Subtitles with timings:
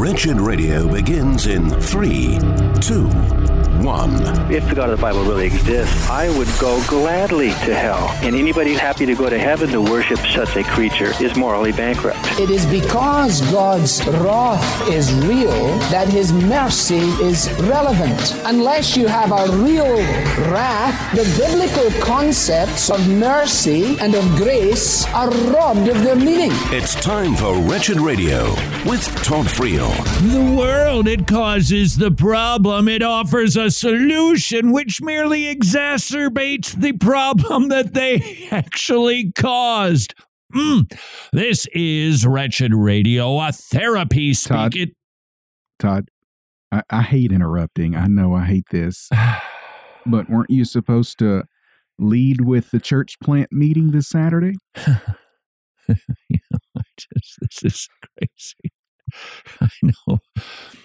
[0.00, 2.38] Wretched Radio begins in three,
[2.80, 3.10] two,
[3.82, 4.10] one.
[4.52, 8.08] If the God of the Bible really exists, I would go gladly to hell.
[8.22, 12.18] And anybody happy to go to heaven to worship such a creature is morally bankrupt.
[12.38, 18.34] It is because God's wrath is real that his mercy is relevant.
[18.44, 19.96] Unless you have a real
[20.50, 26.50] wrath, the biblical concepts of mercy and of grace are robbed of their meaning.
[26.72, 28.50] It's time for Wretched Radio
[28.86, 29.90] with Todd Friel.
[30.32, 32.88] The world, it causes the problem.
[32.88, 40.12] It offers a solution which merely exacerbates the problem that they actually caused.
[40.52, 40.92] Mm.
[41.32, 44.72] This is Wretched Radio, a therapy Todd.
[44.72, 44.88] speak.
[44.88, 44.94] It,
[45.78, 46.08] Todd,
[46.72, 47.94] I, I hate interrupting.
[47.94, 49.08] I know I hate this.
[50.06, 51.44] but weren't you supposed to
[51.96, 54.56] lead with the church plant meeting this Saturday?
[55.86, 58.72] you know, I just, this is crazy.
[59.60, 60.18] I know.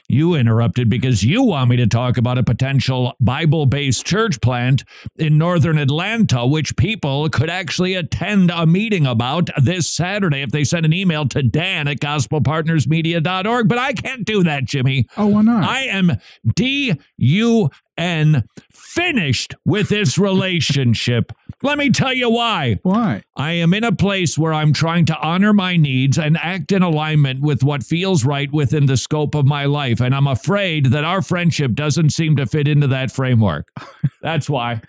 [0.07, 4.83] You interrupted because you want me to talk about a potential Bible based church plant
[5.17, 10.63] in northern Atlanta, which people could actually attend a meeting about this Saturday if they
[10.63, 13.67] send an email to Dan at gospelpartnersmedia.org.
[13.67, 15.07] But I can't do that, Jimmy.
[15.17, 15.63] Oh, why not?
[15.63, 16.11] I am
[16.53, 21.31] D U N finished with this relationship.
[21.65, 22.77] Let me tell you why.
[22.83, 23.23] why?
[23.35, 26.83] I am in a place where I'm trying to honor my needs and act in
[26.83, 29.99] alignment with what feels right within the scope of my life.
[29.99, 33.69] And I'm afraid that our friendship doesn't seem to fit into that framework.
[34.21, 34.83] That's why.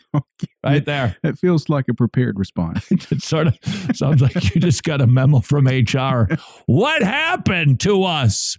[0.63, 1.17] Right there.
[1.25, 2.87] It feels like a prepared response.
[3.11, 3.57] It sort of
[3.95, 6.29] sounds like you just got a memo from HR.
[6.67, 8.59] What happened to us?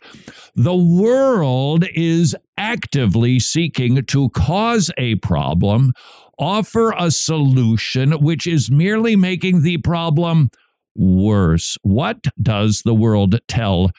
[0.56, 5.94] The world is actively seeking to cause a problem,
[6.40, 10.50] offer a solution, which is merely making the problem
[10.96, 11.78] worse.
[11.84, 13.92] What does the world tell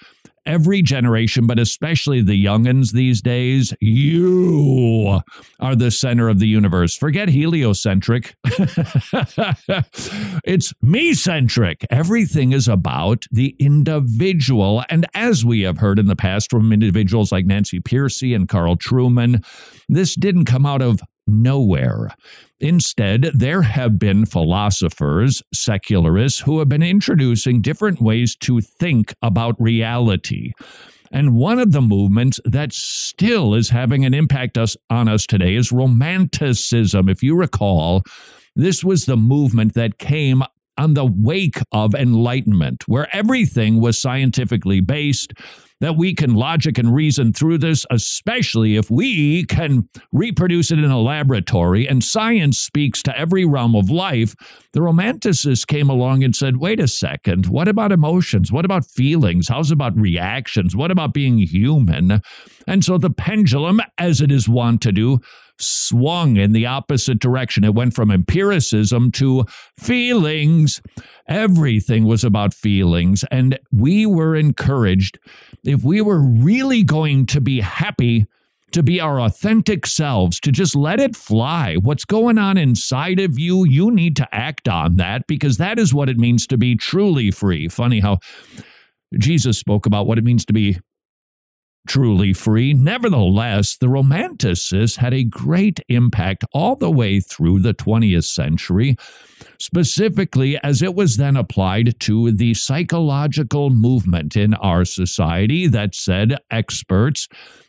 [0.49, 3.75] every generation, but especially the youngins these days?
[3.81, 5.21] You
[5.61, 6.97] are the center of the universe.
[6.97, 8.35] Forget heliocentric.
[10.45, 11.87] it's me centric.
[11.91, 14.83] Everything is about the individual.
[14.89, 18.77] And as we have heard in the past from individuals like Nancy Pearcey and Carl
[18.77, 19.45] Trueman,
[19.89, 22.09] this didn't come out of nowhere.
[22.61, 29.61] Instead, there have been philosophers, secularists, who have been introducing different ways to think about
[29.61, 30.53] reality.
[31.13, 35.55] And one of the movements that still is having an impact us, on us today
[35.55, 37.09] is Romanticism.
[37.09, 38.03] If you recall,
[38.57, 40.43] this was the movement that came
[40.79, 45.35] on the wake of Enlightenment, where everything was scientifically based,
[45.81, 50.91] that we can logic and reason through this, especially if we can reproduce it in
[50.91, 54.35] a laboratory and science speaks to every realm of life.
[54.73, 58.51] The Romanticists came along and said, wait a second, what about emotions?
[58.51, 59.49] What about feelings?
[59.49, 60.75] How's about reactions?
[60.75, 62.23] What about being human?
[62.67, 65.21] And so the pendulum, as it is wont to do,
[65.59, 67.65] swung in the opposite direction.
[67.65, 69.45] It went from empiricism to
[69.77, 70.81] feelings.
[71.27, 73.25] Everything was about feelings.
[73.31, 75.19] And we were encouraged,
[75.65, 78.27] if we were really going to be happy,
[78.73, 81.77] to be our authentic selves, to just let it fly.
[81.77, 85.95] What's going on inside of you, you need to act on that because that is
[85.95, 87.69] what it means to be truly free.
[87.69, 88.19] Funny how
[89.19, 90.79] Jesus spoke about what it means to be
[91.87, 92.75] truly free.
[92.75, 98.97] Nevertheless, the Romanticists had a great impact all the way through the 20th century,
[99.59, 106.37] specifically as it was then applied to the psychological movement in our society that said
[106.51, 107.29] experts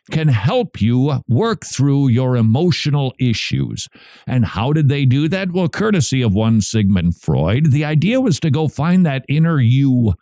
[0.09, 3.87] can help you work through your emotional issues.
[4.27, 5.51] And how did they do that?
[5.51, 10.13] Well, courtesy of one Sigmund Freud, the idea was to go find that inner you.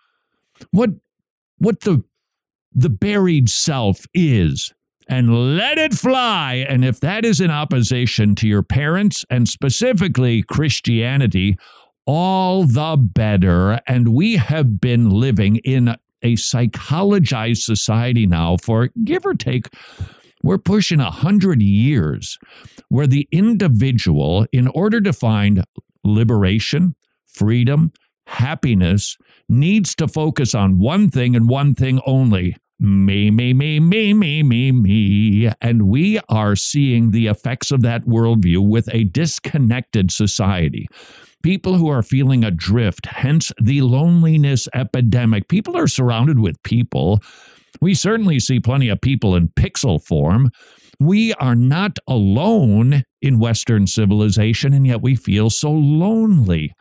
[0.72, 0.90] What
[1.60, 2.04] what the
[2.74, 4.74] the buried self is
[5.08, 6.66] and let it fly.
[6.68, 11.58] And if that is in opposition to your parents and specifically Christianity,
[12.06, 13.80] all the better.
[13.88, 19.68] And we have been living in a psychologized society now for give or take,
[20.44, 22.38] we're pushing a hundred years
[22.90, 25.64] where the individual, in order to find
[26.04, 26.96] liberation,
[27.26, 27.92] freedom,
[28.28, 29.18] happiness,
[29.50, 34.44] needs to focus on one thing and one thing only me, me, me, me, me,
[34.44, 35.52] me, me.
[35.62, 40.88] And we are seeing the effects of that worldview with a disconnected society.
[41.42, 45.48] People who are feeling adrift, hence the loneliness epidemic.
[45.48, 47.20] People are surrounded with people.
[47.82, 50.52] We certainly see plenty of people in pixel form.
[51.00, 56.74] We are not alone in Western civilization, and yet we feel so lonely.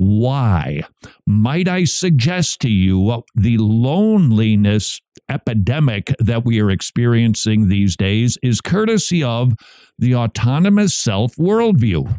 [0.00, 0.80] Why.
[1.26, 4.98] Might I suggest to you the loneliness
[5.28, 9.52] epidemic that we are experiencing these days is courtesy of
[9.98, 12.18] the autonomous self worldview.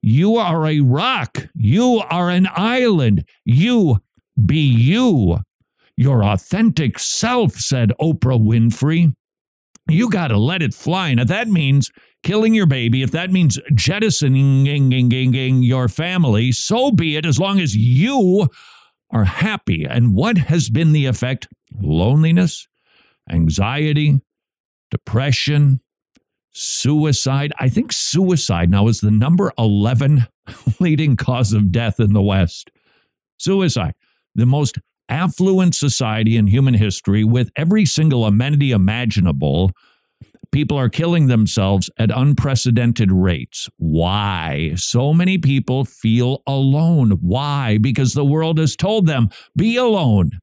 [0.00, 1.46] You are a rock.
[1.54, 3.26] You are an island.
[3.44, 3.98] You
[4.42, 5.40] be you.
[5.98, 9.12] Your authentic self, said Oprah Winfrey.
[9.88, 11.08] You got to let it fly.
[11.08, 11.90] And if that means
[12.22, 17.76] killing your baby, if that means jettisoning your family, so be it, as long as
[17.76, 18.48] you
[19.10, 19.84] are happy.
[19.84, 21.48] And what has been the effect?
[21.80, 22.66] Loneliness,
[23.30, 24.20] anxiety,
[24.90, 25.80] depression,
[26.52, 27.52] suicide.
[27.58, 30.26] I think suicide now is the number 11
[30.80, 32.70] leading cause of death in the West.
[33.38, 33.94] Suicide,
[34.34, 34.78] the most
[35.08, 39.72] affluent society in human history with every single amenity imaginable.
[40.52, 43.68] People are killing themselves at unprecedented rates.
[43.76, 44.72] Why?
[44.76, 47.12] So many people feel alone.
[47.20, 47.78] Why?
[47.78, 50.38] Because the world has told them, be alone.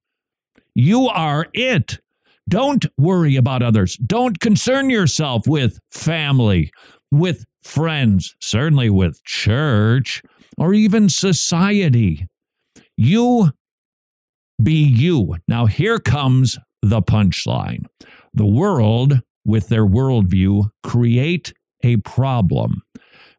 [0.76, 2.00] You are it.
[2.50, 3.96] Don't worry about others.
[3.98, 6.72] Don't concern yourself with family,
[7.12, 10.22] with friends, certainly with church,
[10.58, 12.28] or even society.
[12.98, 13.52] You
[14.64, 15.36] be you.
[15.48, 17.86] Now, here comes the punchline.
[18.34, 21.54] The world, with their worldview, create
[21.84, 22.82] a problem,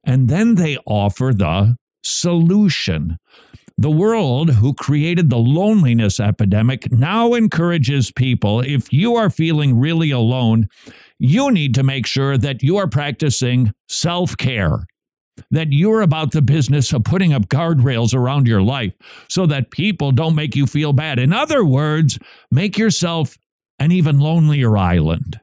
[0.04, 3.19] and then they offer the solution.
[3.78, 10.10] The world, who created the loneliness epidemic, now encourages people if you are feeling really
[10.10, 10.69] alone,
[11.19, 14.86] you need to make sure that you are practicing self care,
[15.50, 18.93] that you're about the business of putting up guardrails around your life
[19.29, 21.19] so that people don't make you feel bad.
[21.19, 22.19] In other words,
[22.50, 23.37] make yourself
[23.79, 25.40] an even lonelier island.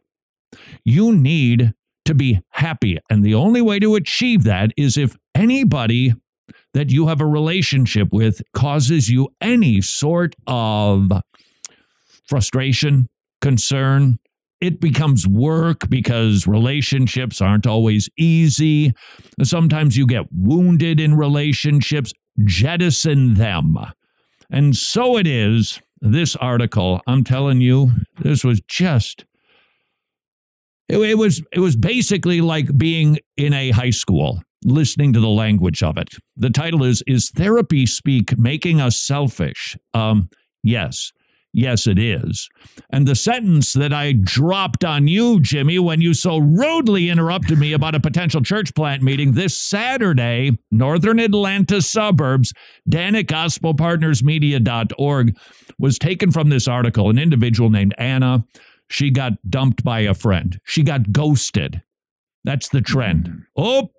[0.84, 1.74] You need
[2.06, 2.98] to be happy.
[3.10, 6.14] And the only way to achieve that is if anybody
[6.74, 11.12] that you have a relationship with causes you any sort of
[12.26, 13.10] frustration,
[13.42, 14.20] concern,
[14.62, 18.94] it becomes work because relationships aren't always easy.
[19.42, 22.14] Sometimes you get wounded in relationships.
[22.46, 23.78] Jettison them.
[24.50, 25.80] And so it is.
[26.02, 29.26] This article, I'm telling you, this was just.
[30.88, 35.84] It, was it was basically like being in a high school listening to the language
[35.84, 36.10] of it.
[36.36, 39.78] The title is Is Therapy Speak Making Us Selfish?
[39.94, 40.30] Um,
[40.64, 41.12] yes.
[41.52, 42.48] Yes, it is.
[42.92, 47.74] And the sentence that I dropped on you, Jimmy, when you so rudely interrupted me
[47.74, 52.54] about a potential church plant meeting this Saturday, Northern Atlanta suburbs,
[52.88, 55.38] Dan at gospelpartnersmedia.org,
[55.80, 57.10] was taken from this article.
[57.10, 58.46] An individual named Anna,
[58.88, 60.60] she got dumped by a friend.
[60.66, 61.82] She got ghosted.
[62.44, 63.26] That's the trend.
[63.26, 63.40] Mm.
[63.58, 63.90] Oh,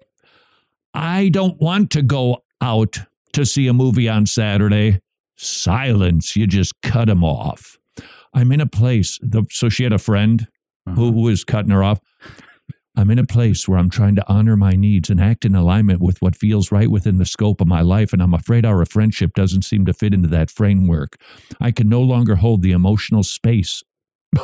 [0.94, 2.98] I don't want to go out
[3.32, 5.00] to see a movie on Saturday.
[5.42, 6.36] Silence.
[6.36, 7.78] You just cut him off.
[8.34, 9.18] I'm in a place.
[9.22, 10.46] The, so she had a friend
[10.86, 10.96] Uh-huh.
[10.96, 12.00] who was cutting her off.
[12.96, 16.00] I'm in a place where I'm trying to honor my needs and act in alignment
[16.02, 18.12] with what feels right within the scope of my life.
[18.12, 21.16] And I'm afraid our friendship doesn't seem to fit into that framework.
[21.60, 23.82] I can no longer hold the emotional space.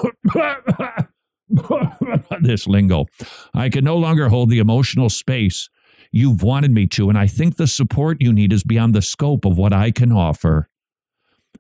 [2.41, 3.07] this lingo.
[3.55, 5.69] I can no longer hold the emotional space
[6.13, 7.09] you've wanted me to.
[7.09, 10.13] And I think the support you need is beyond the scope of what I can
[10.13, 10.69] offer.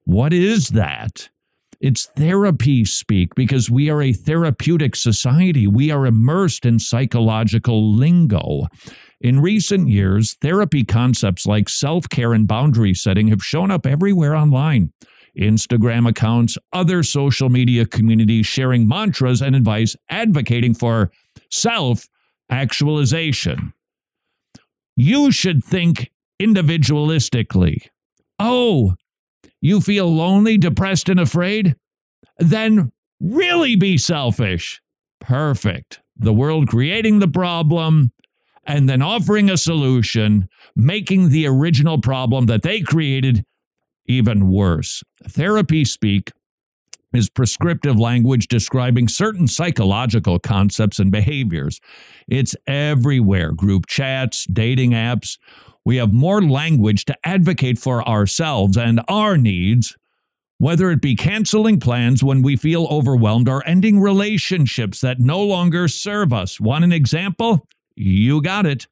[0.04, 1.28] What is that?
[1.80, 5.66] It's therapy speak because we are a therapeutic society.
[5.66, 8.66] We are immersed in psychological lingo.
[9.20, 14.34] In recent years, therapy concepts like self care and boundary setting have shown up everywhere
[14.34, 14.92] online.
[15.38, 21.10] Instagram accounts, other social media communities sharing mantras and advice advocating for
[21.50, 22.08] self
[22.50, 23.72] actualization.
[24.96, 27.88] You should think individualistically.
[28.38, 28.94] Oh,
[29.66, 31.74] you feel lonely, depressed, and afraid?
[32.38, 34.80] Then really be selfish.
[35.20, 36.00] Perfect.
[36.16, 38.12] The world creating the problem
[38.64, 43.44] and then offering a solution, making the original problem that they created
[44.06, 45.02] even worse.
[45.24, 46.30] Therapy speak
[47.16, 51.80] is prescriptive language describing certain psychological concepts and behaviors.
[52.28, 55.38] It's everywhere group chats, dating apps.
[55.84, 59.96] We have more language to advocate for ourselves and our needs,
[60.58, 65.88] whether it be canceling plans when we feel overwhelmed or ending relationships that no longer
[65.88, 66.60] serve us.
[66.60, 67.66] Want an example?
[67.94, 68.86] You got it.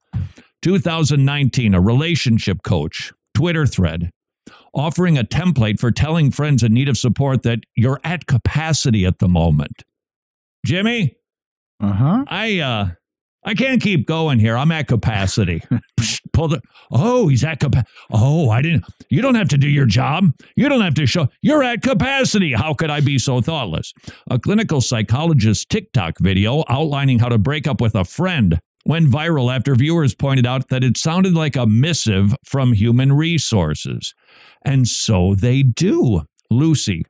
[0.62, 4.10] 2019, a relationship coach, Twitter thread
[4.74, 9.18] offering a template for telling friends in need of support that you're at capacity at
[9.18, 9.82] the moment.
[10.64, 11.16] Jimmy,
[11.80, 12.24] Uh huh.
[12.28, 12.88] I uh
[13.46, 14.56] I can't keep going here.
[14.56, 15.60] I'm at capacity.
[16.00, 16.62] Psh, pull the.
[16.90, 17.90] Oh, he's at capacity.
[18.10, 18.84] Oh, I didn't.
[19.10, 20.30] You don't have to do your job.
[20.56, 21.28] You don't have to show.
[21.42, 22.54] You're at capacity.
[22.54, 23.92] How could I be so thoughtless?
[24.30, 29.54] A clinical psychologist's TikTok video outlining how to break up with a friend went viral
[29.54, 34.14] after viewers pointed out that it sounded like a missive from human resources.
[34.64, 36.22] And so they do.
[36.50, 37.04] Lucy,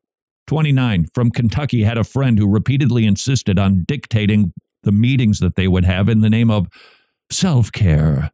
[0.47, 5.69] 29, from Kentucky, had a friend who repeatedly insisted on dictating the meetings that they
[5.69, 6.69] would have in the name of
[7.31, 8.31] self care.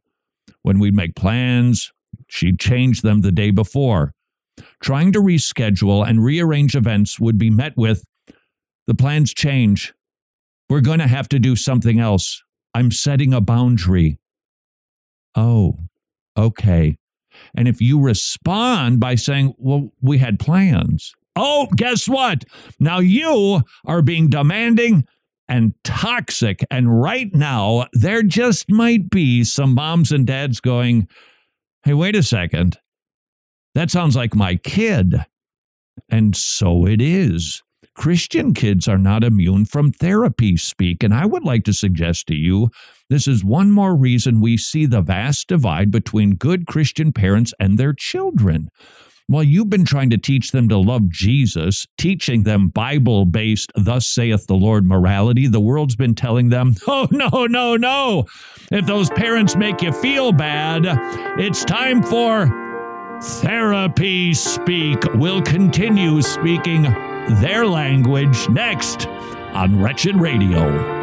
[0.63, 1.91] When we'd make plans,
[2.27, 4.13] she'd change them the day before.
[4.81, 8.03] Trying to reschedule and rearrange events would be met with
[8.87, 9.93] the plans change.
[10.69, 12.43] We're going to have to do something else.
[12.73, 14.19] I'm setting a boundary.
[15.35, 15.77] Oh,
[16.37, 16.97] okay.
[17.55, 21.13] And if you respond by saying, Well, we had plans.
[21.35, 22.43] Oh, guess what?
[22.79, 25.07] Now you are being demanding
[25.47, 26.65] and toxic.
[26.69, 31.07] And right now, there just might be some moms and dads going,
[31.83, 32.77] Hey, wait a second.
[33.75, 35.25] That sounds like my kid.
[36.09, 37.63] And so it is.
[37.95, 41.03] Christian kids are not immune from therapy speak.
[41.03, 42.69] And I would like to suggest to you
[43.09, 47.77] this is one more reason we see the vast divide between good Christian parents and
[47.77, 48.69] their children.
[49.27, 54.07] While you've been trying to teach them to love Jesus, teaching them Bible based, thus
[54.07, 58.25] saith the Lord morality, the world's been telling them, oh, no, no, no.
[58.71, 60.83] If those parents make you feel bad,
[61.39, 62.49] it's time for
[63.21, 65.03] therapy speak.
[65.13, 66.85] We'll continue speaking
[67.29, 70.99] their language next on Wretched Radio.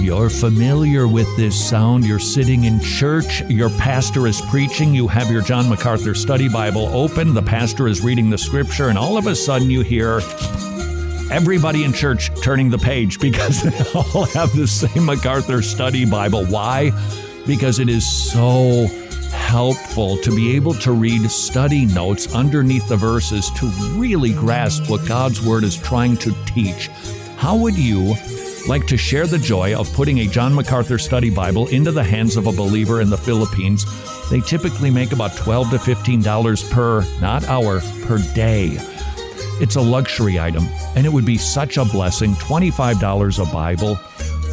[0.00, 2.06] You're familiar with this sound.
[2.06, 3.42] You're sitting in church.
[3.42, 4.94] Your pastor is preaching.
[4.94, 7.34] You have your John MacArthur study Bible open.
[7.34, 10.20] The pastor is reading the scripture, and all of a sudden you hear
[11.30, 16.46] everybody in church turning the page because they all have the same MacArthur study Bible.
[16.46, 16.90] Why?
[17.46, 18.86] Because it is so
[19.48, 23.64] helpful to be able to read study notes underneath the verses to
[23.98, 26.88] really grasp what God's Word is trying to teach.
[27.38, 28.14] How would you
[28.68, 32.36] like to share the joy of putting a John MacArthur study Bible into the hands
[32.36, 33.86] of a believer in the Philippines?
[34.28, 38.76] They typically make about 12 to $15 per, not hour, per day.
[39.62, 43.98] It's a luxury item, and it would be such a blessing $25 a Bible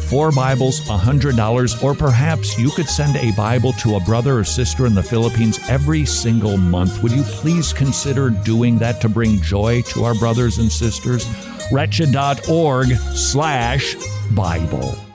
[0.06, 4.86] four Bibles, $100, or perhaps you could send a Bible to a brother or sister
[4.86, 7.02] in the Philippines every single month.
[7.02, 11.26] Would you please consider doing that to bring joy to our brothers and sisters?
[11.72, 13.96] Wretched.org slash
[14.32, 15.05] Bible.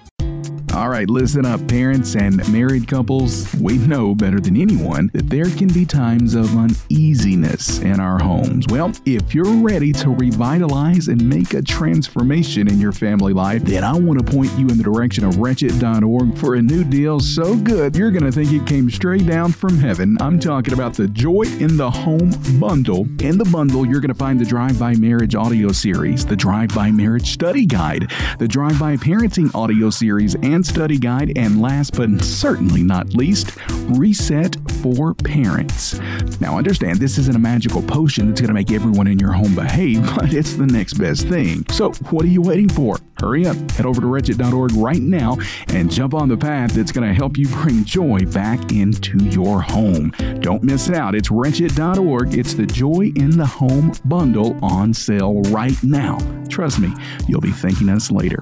[0.74, 3.54] All right, listen up, parents and married couples.
[3.56, 8.66] We know better than anyone that there can be times of uneasiness in our homes.
[8.70, 13.84] Well, if you're ready to revitalize and make a transformation in your family life, then
[13.84, 17.58] I want to point you in the direction of wretched.org for a new deal so
[17.58, 20.18] good you're going to think it came straight down from heaven.
[20.22, 23.08] I'm talking about the Joy in the Home bundle.
[23.22, 26.74] In the bundle, you're going to find the Drive by Marriage audio series, the Drive
[26.74, 28.10] by Marriage study guide,
[28.40, 33.58] the Drive by Parenting audio series, and study guide, and last but certainly not least,
[33.90, 36.00] Reset for Parents.
[36.40, 39.54] Now, understand this isn't a magical potion that's going to make everyone in your home
[39.54, 41.66] behave, but it's the next best thing.
[41.72, 42.96] So, what are you waiting for?
[43.20, 45.38] Hurry up, head over to wretched.org right now
[45.68, 49.62] and jump on the path that's going to help you bring joy back into your
[49.62, 50.12] home.
[50.40, 51.16] Don't miss out.
[51.16, 52.34] It's wretched.org.
[52.34, 56.18] It's the Joy in the Home bundle on sale right now.
[56.50, 56.94] Trust me,
[57.28, 58.42] you'll be thanking us later.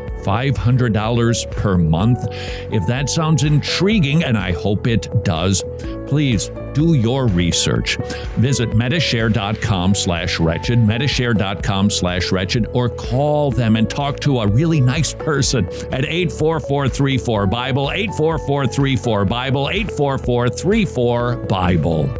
[0.23, 2.27] $500 per month.
[2.71, 5.63] If that sounds intriguing, and I hope it does,
[6.07, 7.97] please do your research.
[8.37, 14.79] Visit Medi-Share.com slash wretched, Medi-Share.com slash wretched, or call them and talk to a really
[14.81, 22.17] nice person at 84434-BIBLE, 84434-BIBLE, 84434-BIBLE.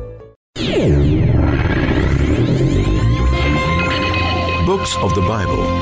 [4.66, 5.81] Books of the Bible.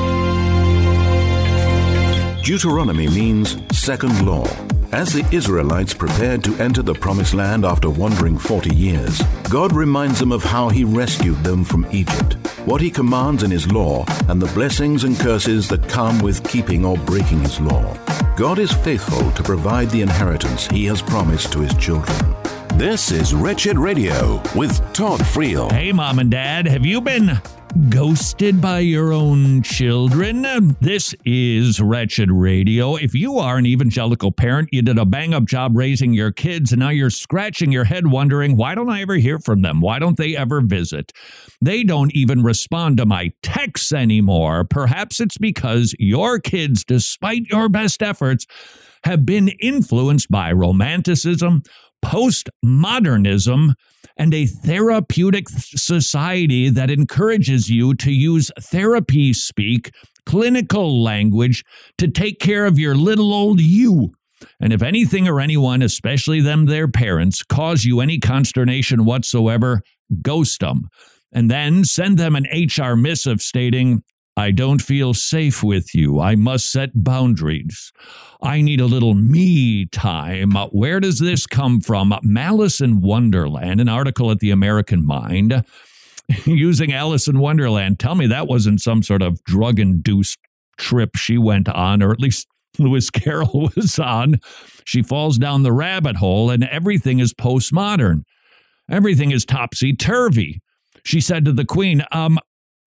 [2.42, 4.46] Deuteronomy means second law.
[4.92, 10.18] As the Israelites prepared to enter the Promised Land after wandering 40 years, God reminds
[10.18, 14.40] them of how He rescued them from Egypt, what He commands in His law, and
[14.40, 17.94] the blessings and curses that come with keeping or breaking His law.
[18.36, 22.34] God is faithful to provide the inheritance He has promised to His children.
[22.74, 25.70] This is Wretched Radio with Todd Friel.
[25.70, 27.40] Hey, mom and dad, have you been
[27.88, 30.42] ghosted by your own children?
[30.80, 32.96] This is Wretched Radio.
[32.96, 36.72] If you are an evangelical parent, you did a bang up job raising your kids,
[36.72, 39.80] and now you're scratching your head wondering, why don't I ever hear from them?
[39.80, 41.12] Why don't they ever visit?
[41.60, 44.64] They don't even respond to my texts anymore.
[44.64, 48.46] Perhaps it's because your kids, despite your best efforts,
[49.04, 51.62] have been influenced by romanticism,
[52.04, 53.74] postmodernism,
[54.16, 59.92] and a therapeutic society that encourages you to use therapy speak,
[60.26, 61.64] clinical language
[61.98, 64.12] to take care of your little old you.
[64.60, 69.82] And if anything or anyone, especially them, their parents, cause you any consternation whatsoever,
[70.22, 70.88] ghost them.
[71.32, 74.02] And then send them an HR missive stating,
[74.40, 76.18] I don't feel safe with you.
[76.18, 77.92] I must set boundaries.
[78.42, 80.52] I need a little me time.
[80.72, 82.18] Where does this come from?
[82.22, 85.62] Malice in Wonderland, an article at the American Mind
[86.46, 88.00] using Alice in Wonderland.
[88.00, 90.38] Tell me that wasn't some sort of drug induced
[90.78, 94.40] trip she went on, or at least Lewis Carroll was on.
[94.86, 98.22] She falls down the rabbit hole, and everything is postmodern.
[98.90, 100.62] Everything is topsy turvy.
[101.04, 102.38] She said to the Queen, um,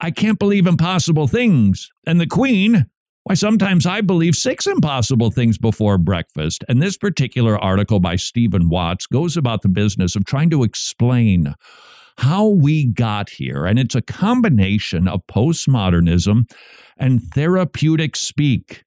[0.04, 1.90] I can't believe impossible things.
[2.06, 2.88] And the Queen,
[3.24, 6.66] why, sometimes I believe six impossible things before breakfast.
[6.68, 11.56] And this particular article by Stephen Watts goes about the business of trying to explain
[12.18, 13.66] how we got here.
[13.66, 16.52] And it's a combination of postmodernism
[16.98, 18.84] and therapeutic speak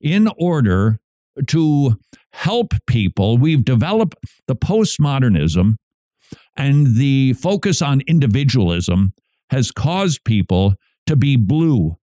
[0.00, 1.00] in order
[1.48, 1.98] to
[2.32, 3.38] help people.
[3.38, 4.14] We've developed
[4.46, 5.74] the postmodernism
[6.56, 9.14] and the focus on individualism
[9.50, 10.74] has caused people
[11.06, 11.96] to be blue.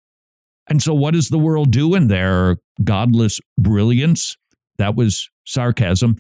[0.70, 4.38] And so, what does the world do in their godless brilliance?
[4.78, 6.18] That was sarcasm.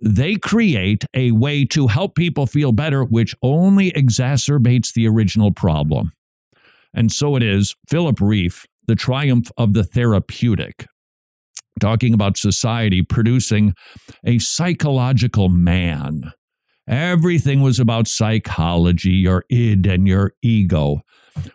[0.00, 6.12] They create a way to help people feel better, which only exacerbates the original problem.
[6.92, 10.86] And so it is Philip Rieff, The Triumph of the Therapeutic,
[11.80, 13.74] talking about society producing
[14.24, 16.32] a psychological man
[16.88, 21.02] Everything was about psychology, your id, and your ego.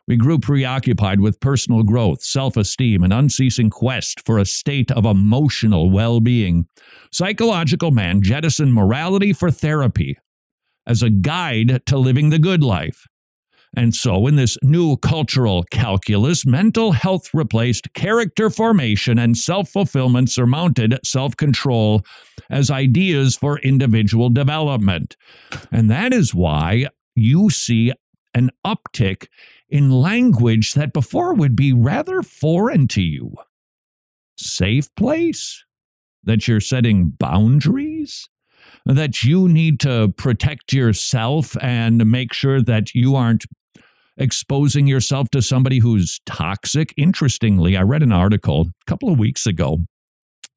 [0.07, 5.05] We grew preoccupied with personal growth, self esteem, and unceasing quest for a state of
[5.05, 6.67] emotional well being.
[7.11, 10.17] Psychological man jettisoned morality for therapy
[10.85, 13.07] as a guide to living the good life.
[13.75, 20.29] And so, in this new cultural calculus, mental health replaced character formation and self fulfillment
[20.29, 22.03] surmounted self control
[22.49, 25.15] as ideas for individual development.
[25.71, 27.93] And that is why you see
[28.33, 29.27] an uptick
[29.69, 33.33] in language that before would be rather foreign to you.
[34.37, 35.63] Safe place?
[36.23, 38.27] That you're setting boundaries?
[38.85, 43.45] That you need to protect yourself and make sure that you aren't
[44.17, 46.93] exposing yourself to somebody who's toxic.
[46.97, 49.79] Interestingly, I read an article a couple of weeks ago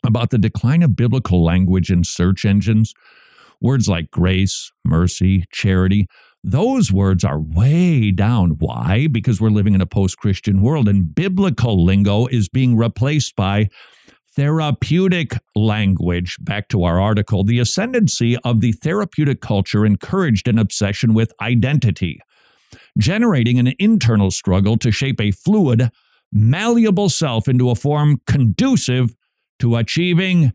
[0.05, 2.93] about the decline of biblical language in search engines.
[3.61, 6.07] Words like grace, mercy, charity,
[6.47, 8.57] those words are way down.
[8.59, 9.07] Why?
[9.11, 13.71] Because we're living in a post Christian world and biblical lingo is being replaced by
[14.37, 16.37] therapeutic language.
[16.41, 22.21] Back to our article, the ascendancy of the therapeutic culture encouraged an obsession with identity
[22.99, 25.91] generating an internal struggle to shape a fluid,
[26.33, 29.15] malleable self into a form conducive
[29.61, 30.53] to achieving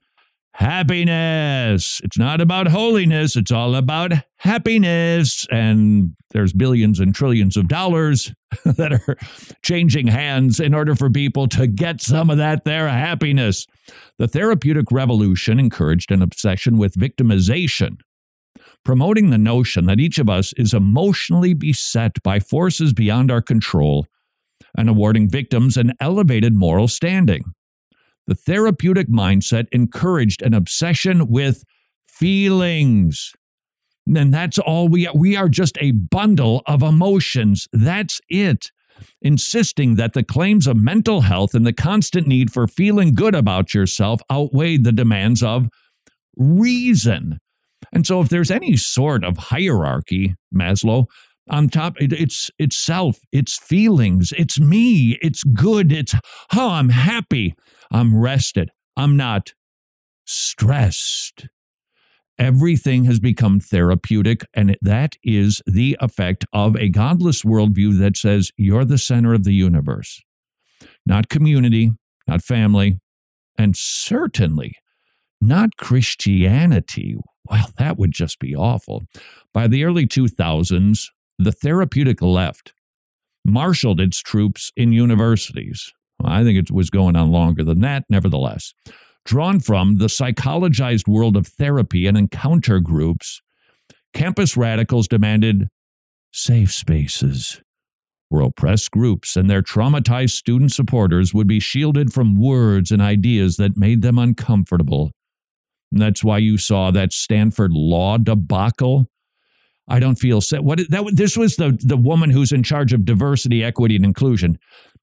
[0.53, 2.01] happiness.
[2.03, 5.47] It's not about holiness, it's all about happiness.
[5.49, 8.34] And there's billions and trillions of dollars
[8.65, 9.17] that are
[9.63, 13.65] changing hands in order for people to get some of that their happiness.
[14.17, 17.99] The therapeutic revolution encouraged an obsession with victimization
[18.83, 24.05] promoting the notion that each of us is emotionally beset by forces beyond our control
[24.77, 27.43] and awarding victims an elevated moral standing.
[28.27, 31.63] The therapeutic mindset encouraged an obsession with
[32.07, 33.33] feelings.
[34.15, 35.15] And that's all we are.
[35.15, 37.67] We are just a bundle of emotions.
[37.71, 38.71] That's it.
[39.21, 43.73] Insisting that the claims of mental health and the constant need for feeling good about
[43.73, 45.69] yourself outweighed the demands of
[46.35, 47.39] reason.
[47.91, 51.06] And so, if there's any sort of hierarchy, Maslow,
[51.49, 56.13] on top, it, it's itself, it's feelings, it's me, it's good, it's
[56.56, 57.56] oh, I'm happy,
[57.91, 59.54] I'm rested, I'm not
[60.25, 61.47] stressed.
[62.38, 68.52] Everything has become therapeutic, and that is the effect of a godless worldview that says
[68.56, 70.21] you're the center of the universe,
[71.06, 71.91] not community,
[72.28, 72.99] not family,
[73.58, 74.73] and certainly
[75.41, 77.17] not Christianity.
[77.49, 79.04] Well, that would just be awful.
[79.54, 81.06] By the early 2000s,
[81.38, 82.73] the therapeutic left
[83.45, 85.93] marshaled its troops in universities.
[86.19, 88.73] Well, I think it was going on longer than that, nevertheless.
[89.25, 93.41] Drawn from the psychologized world of therapy and encounter groups,
[94.13, 95.69] campus radicals demanded
[96.32, 97.62] safe spaces
[98.30, 103.58] where oppressed groups and their traumatized student supporters would be shielded from words and ideas
[103.58, 105.12] that made them uncomfortable.
[105.91, 109.08] That's why you saw that Stanford law debacle.
[109.88, 110.62] I don't feel safe.
[110.62, 114.60] What that this was the the woman who's in charge of diversity, equity, and inclusion.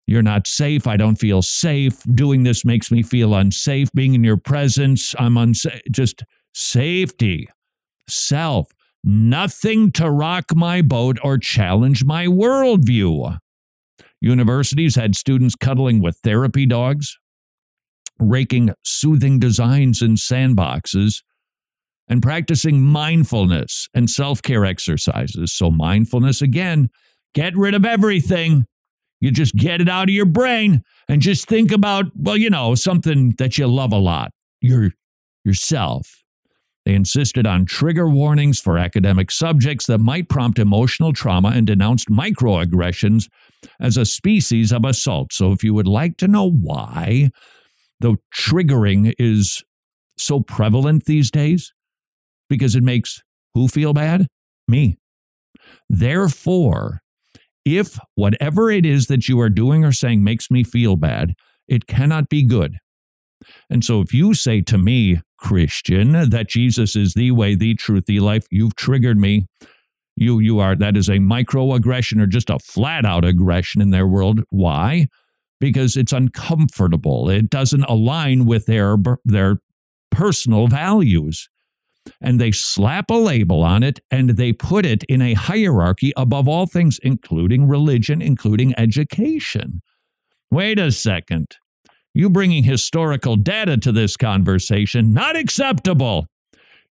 [0.07, 0.87] You're not safe.
[0.87, 2.01] I don't feel safe.
[2.05, 3.91] Doing this makes me feel unsafe.
[3.93, 5.83] Being in your presence, I'm unsafe.
[5.91, 6.23] Just
[6.55, 7.49] safety,
[8.09, 8.69] self,
[9.03, 13.39] nothing to rock my boat or challenge my worldview.
[14.21, 17.19] Universities had students cuddling with therapy dogs,
[18.19, 21.23] raking soothing designs in sandboxes,
[22.09, 25.53] and practicing mindfulness and self care exercises.
[25.53, 26.89] So, mindfulness again,
[27.35, 28.67] get rid of everything.
[29.21, 32.75] You just get it out of your brain and just think about, well, you know,
[32.75, 34.91] something that you love a lot, your
[35.45, 36.23] yourself.
[36.85, 42.09] They insisted on trigger warnings for academic subjects that might prompt emotional trauma and denounced
[42.09, 43.29] microaggressions
[43.81, 45.33] as a species of assault.
[45.33, 47.31] So, if you would like to know why
[48.01, 49.63] the triggering is
[50.19, 51.73] so prevalent these days,
[52.49, 53.23] because it makes
[53.55, 54.27] who feel bad?
[54.69, 54.99] Me.
[55.89, 57.01] Therefore,
[57.65, 61.35] if whatever it is that you are doing or saying makes me feel bad,
[61.69, 62.77] it cannot be good.
[63.69, 68.07] And so if you say to me, Christian, that Jesus is the way, the truth,
[68.07, 69.47] the life, you've triggered me.
[70.17, 74.07] You you are that is a microaggression or just a flat out aggression in their
[74.07, 74.41] world.
[74.49, 75.09] Why?
[75.59, 77.31] Because it's uncomfortable.
[77.31, 79.59] It doesn't align with their their
[80.11, 81.49] personal values
[82.21, 86.49] and they slap a label on it and they put it in a hierarchy above
[86.49, 89.83] all things, including religion, including education.
[90.51, 91.57] Wait a second.
[92.15, 96.27] You bringing historical data to this conversation, not acceptable.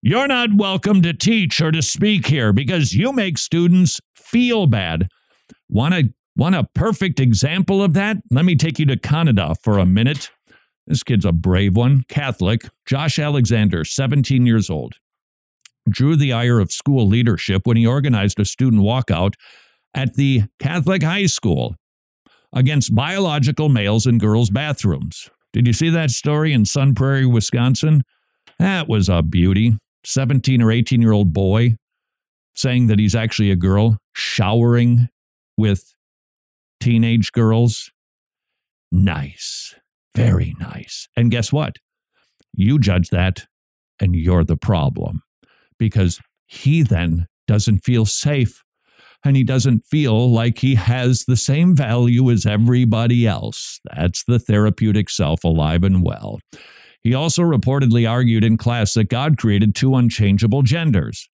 [0.02, 5.08] You're not welcome to teach or to speak here because you make students feel bad.
[5.68, 8.18] Want a, want a perfect example of that?
[8.30, 10.30] Let me take you to Canada for a minute.
[10.86, 14.94] This kid's a brave one, Catholic, Josh Alexander, 17 years old
[15.88, 19.34] drew the ire of school leadership when he organized a student walkout
[19.94, 21.76] at the Catholic high school
[22.52, 25.30] against biological males in girls' bathrooms.
[25.52, 28.02] Did you see that story in Sun Prairie, Wisconsin?
[28.58, 29.76] That was a beauty.
[30.04, 31.76] 17 or 18 year old boy
[32.54, 35.08] saying that he's actually a girl showering
[35.56, 35.94] with
[36.80, 37.90] teenage girls.
[38.92, 39.74] Nice.
[40.14, 41.08] Very nice.
[41.16, 41.76] And guess what?
[42.54, 43.46] You judge that,
[44.00, 45.22] and you're the problem
[45.78, 48.62] because he then doesn't feel safe
[49.24, 53.80] and he doesn't feel like he has the same value as everybody else.
[53.92, 56.40] That's the therapeutic self alive and well.
[57.02, 61.28] He also reportedly argued in class that God created two unchangeable genders.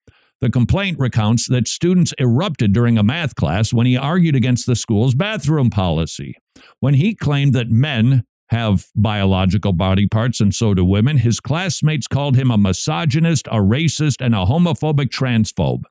[0.40, 4.76] The complaint recounts that students erupted during a math class when he argued against the
[4.76, 6.36] school's bathroom policy.
[6.80, 11.18] When he claimed that men have biological body parts, and so do women.
[11.18, 15.82] His classmates called him a misogynist, a racist, and a homophobic transphobe.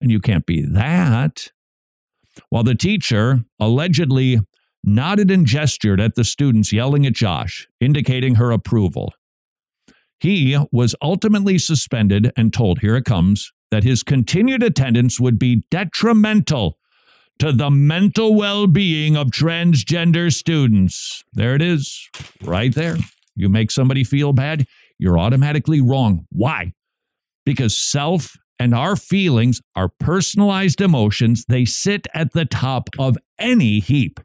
[0.00, 1.50] And you can't be that.
[2.50, 4.40] While the teacher allegedly
[4.84, 9.12] nodded and gestured at the students yelling at Josh, indicating her approval.
[10.20, 15.62] He was ultimately suspended and told, here it comes, that his continued attendance would be
[15.70, 16.78] detrimental
[17.38, 21.22] to the mental well being of transgender students.
[21.32, 22.08] There it is,
[22.42, 22.96] right there.
[23.36, 24.66] You make somebody feel bad,
[24.98, 26.26] you're automatically wrong.
[26.30, 26.72] Why?
[27.46, 33.78] Because self and our feelings are personalized emotions, they sit at the top of any
[33.78, 34.18] heap.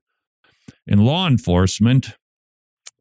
[0.88, 2.18] In law enforcement,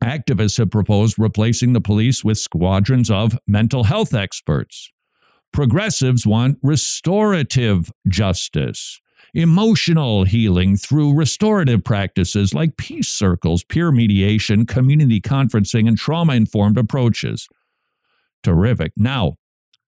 [0.02, 4.90] activists have proposed replacing the police with squadrons of mental health experts.
[5.52, 9.00] Progressives want restorative justice
[9.34, 16.76] emotional healing through restorative practices like peace circles, peer mediation, community conferencing, and trauma informed
[16.76, 17.48] approaches.
[18.42, 18.92] Terrific.
[18.96, 19.36] Now,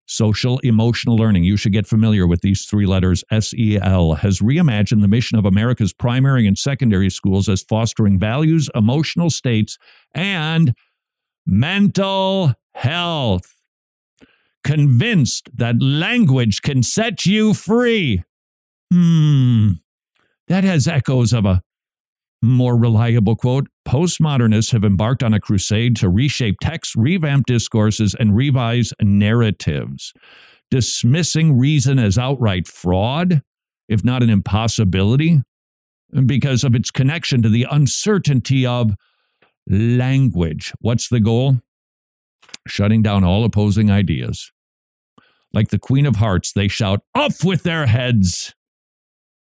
[0.06, 1.44] social emotional learning.
[1.44, 3.24] You should get familiar with these three letters.
[3.30, 9.30] SEL has reimagined the mission of America's primary and secondary schools as fostering values, emotional
[9.30, 9.78] states,
[10.14, 10.74] and
[11.46, 13.54] mental health.
[14.62, 18.22] Convinced that language can set you free.
[18.92, 19.72] Hmm,
[20.48, 21.62] that has echoes of a
[22.44, 28.36] more reliable quote Postmodernists have embarked on a crusade to reshape text, revamp discourses, and
[28.36, 30.12] revise narratives,
[30.70, 33.42] dismissing reason as outright fraud,
[33.88, 35.40] if not an impossibility,
[36.26, 38.92] because of its connection to the uncertainty of
[39.68, 40.72] language.
[40.80, 41.60] What's the goal?
[42.66, 44.50] Shutting down all opposing ideas.
[45.52, 48.54] Like the Queen of Hearts, they shout, Off with their heads!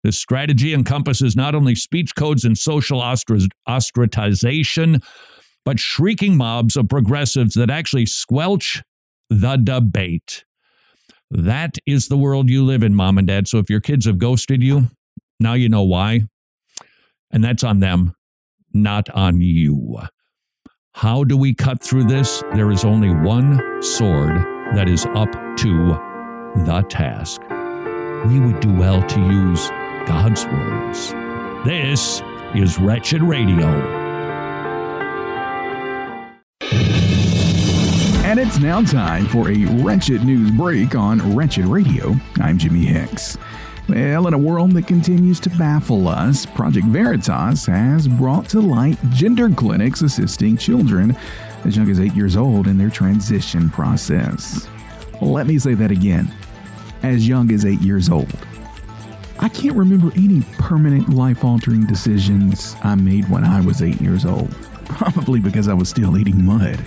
[0.03, 5.03] This strategy encompasses not only speech codes and social ostracization,
[5.65, 8.83] but shrieking mobs of progressives that actually squelch
[9.31, 10.45] the debate.
[11.31, 13.49] That is the world you live in, mom and dad.
[13.49, 14.89] So if your kids have ghosted you,
[15.39, 16.23] now you know why.
[17.31, 18.15] And that's on them,
[18.75, 20.01] not on you.
[20.95, 22.43] How do we cut through this?
[22.55, 24.37] There is only one sword
[24.75, 25.99] that is up to
[26.67, 27.41] the task.
[28.29, 29.71] We would do well to use
[30.07, 31.13] God's words.
[31.65, 32.23] This
[32.57, 33.69] is Wretched Radio.
[38.25, 42.17] And it's now time for a Wretched News Break on Wretched Radio.
[42.41, 43.39] I'm Jimmy Hicks.
[43.89, 48.99] Well, in a world that continues to baffle us, Project Veritas has brought to light
[49.11, 51.17] gender clinics assisting children
[51.65, 54.67] as young as eight years old in their transition process.
[55.21, 56.33] Let me say that again
[57.05, 58.37] as young as eight years old.
[59.43, 64.25] I can't remember any permanent life altering decisions I made when I was eight years
[64.25, 64.55] old.
[64.85, 66.79] Probably because I was still eating mud.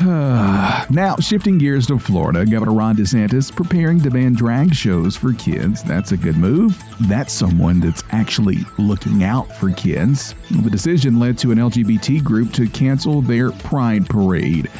[0.00, 5.82] now, shifting gears to Florida, Governor Ron DeSantis preparing to ban drag shows for kids.
[5.82, 6.82] That's a good move.
[7.08, 10.34] That's someone that's actually looking out for kids.
[10.50, 14.70] The decision led to an LGBT group to cancel their Pride Parade.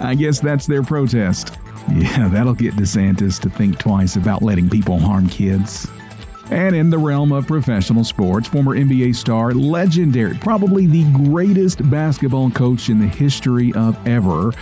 [0.00, 1.56] I guess that's their protest.
[1.92, 5.86] Yeah, that'll get DeSantis to think twice about letting people harm kids.
[6.50, 12.50] And in the realm of professional sports, former NBA star, legendary, probably the greatest basketball
[12.50, 14.52] coach in the history of ever,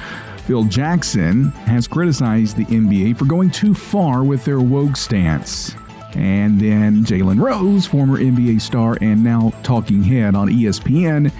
[0.46, 5.74] Phil Jackson, has criticized the NBA for going too far with their woke stance.
[6.14, 11.32] And then Jalen Rose, former NBA star and now talking head on ESPN,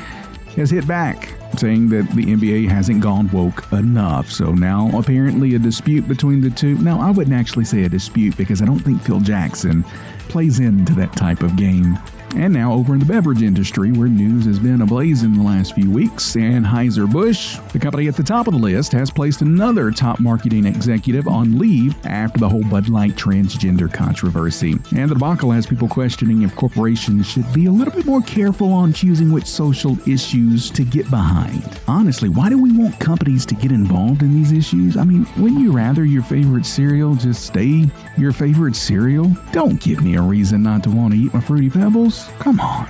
[0.56, 4.30] has hit back saying that the NBA hasn't gone woke enough.
[4.30, 6.76] So now apparently a dispute between the two.
[6.78, 9.84] Now, I wouldn't actually say a dispute because I don't think Phil Jackson
[10.28, 11.98] plays into that type of game.
[12.34, 15.74] And now over in the beverage industry, where news has been ablaze in the last
[15.74, 20.18] few weeks, Anheuser-Busch, the company at the top of the list, has placed another top
[20.18, 24.72] marketing executive on leave after the whole Bud Light transgender controversy.
[24.96, 28.72] And the debacle has people questioning if corporations should be a little bit more careful
[28.72, 31.80] on choosing which social issues to get behind.
[31.86, 34.96] Honestly, why do we want companies to get involved in these issues?
[34.96, 39.30] I mean, wouldn't you rather your favorite cereal just stay your favorite cereal?
[39.52, 42.21] Don't give me a reason not to want to eat my Fruity Pebbles.
[42.38, 42.88] Come on.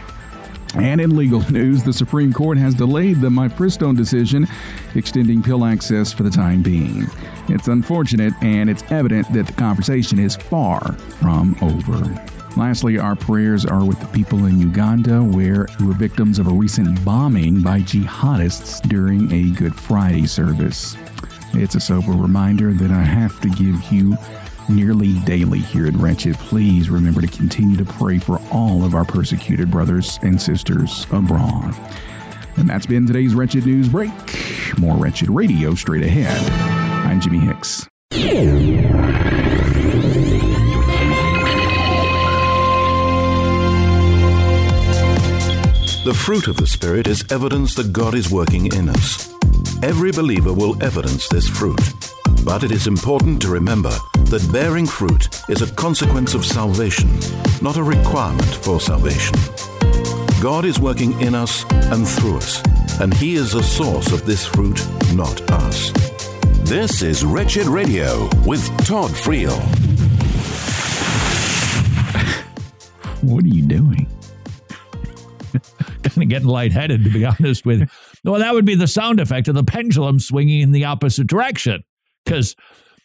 [0.74, 4.46] And in legal news, the Supreme Court has delayed the Mifepristone decision,
[4.94, 7.06] extending pill access for the time being.
[7.48, 12.26] It's unfortunate, and it's evident that the conversation is far from over.
[12.56, 16.52] Lastly, our prayers are with the people in Uganda, where who were victims of a
[16.52, 20.96] recent bombing by jihadists during a Good Friday service.
[21.54, 24.16] It's a sober reminder that I have to give you
[24.68, 29.04] nearly daily here at Wretched, please remember to continue to pray for all of our
[29.04, 31.74] persecuted brothers and sisters abroad.
[32.56, 34.12] And that's been today's Wretched News Break.
[34.78, 36.40] More Wretched Radio straight ahead.
[37.06, 37.86] I'm Jimmy Hicks.
[46.04, 49.32] The fruit of the Spirit is evidence that God is working in us.
[49.82, 51.78] Every believer will evidence this fruit.
[52.44, 57.08] But it is important to remember that bearing fruit is a consequence of salvation,
[57.62, 59.36] not a requirement for salvation.
[60.40, 62.60] God is working in us and through us,
[63.00, 65.92] and He is the source of this fruit, not us.
[66.64, 69.56] This is Wretched Radio with Todd Friel.
[73.22, 74.08] What are you doing?
[76.02, 77.86] kind of getting lightheaded, to be honest with you.
[78.24, 81.84] Well, that would be the sound effect of the pendulum swinging in the opposite direction
[82.24, 82.54] because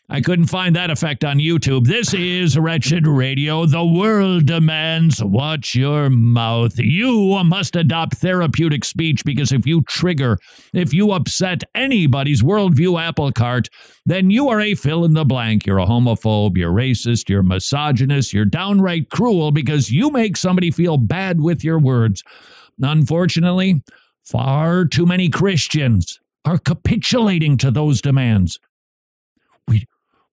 [0.10, 1.86] I couldn't find that effect on YouTube.
[1.86, 3.66] This is Wretched Radio.
[3.66, 6.80] The world demands watch your mouth.
[6.80, 10.38] You must adopt therapeutic speech because if you trigger,
[10.74, 13.68] if you upset anybody's worldview apple cart,
[14.06, 15.66] then you are a fill in the blank.
[15.66, 20.96] You're a homophobe, you're racist, you're misogynist, you're downright cruel because you make somebody feel
[20.96, 22.24] bad with your words.
[22.82, 23.84] Unfortunately,
[24.24, 28.58] far too many Christians are capitulating to those demands.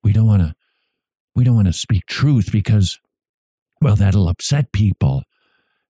[0.04, 0.54] We don't want to
[1.34, 3.00] we don't want to speak truth because
[3.80, 5.24] well that'll upset people.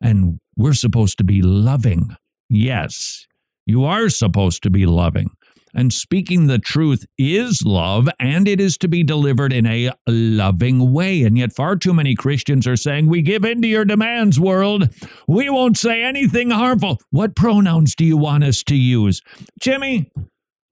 [0.00, 2.16] And we're supposed to be loving.
[2.48, 3.27] Yes,
[3.66, 5.31] you are supposed to be loving.
[5.77, 10.92] And speaking the truth is love, and it is to be delivered in a loving
[10.92, 11.24] way.
[11.24, 14.88] And yet, far too many Christians are saying, We give in to your demands, world.
[15.27, 17.00] We won't say anything harmful.
[17.11, 19.20] What pronouns do you want us to use?
[19.61, 20.12] Jimmy,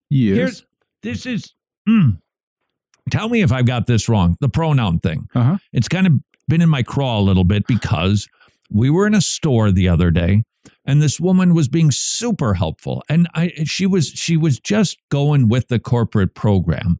[0.08, 0.36] Yes.
[0.36, 0.66] here's
[1.02, 1.52] this is.
[1.88, 2.18] mm,
[3.10, 4.36] tell me if I've got this wrong.
[4.40, 5.28] The pronoun thing.
[5.34, 5.58] Uh-huh.
[5.72, 6.14] It's kind of
[6.48, 8.28] been in my craw a little bit because
[8.70, 10.44] we were in a store the other day
[10.84, 15.48] and this woman was being super helpful and I she was she was just going
[15.48, 16.98] with the corporate program.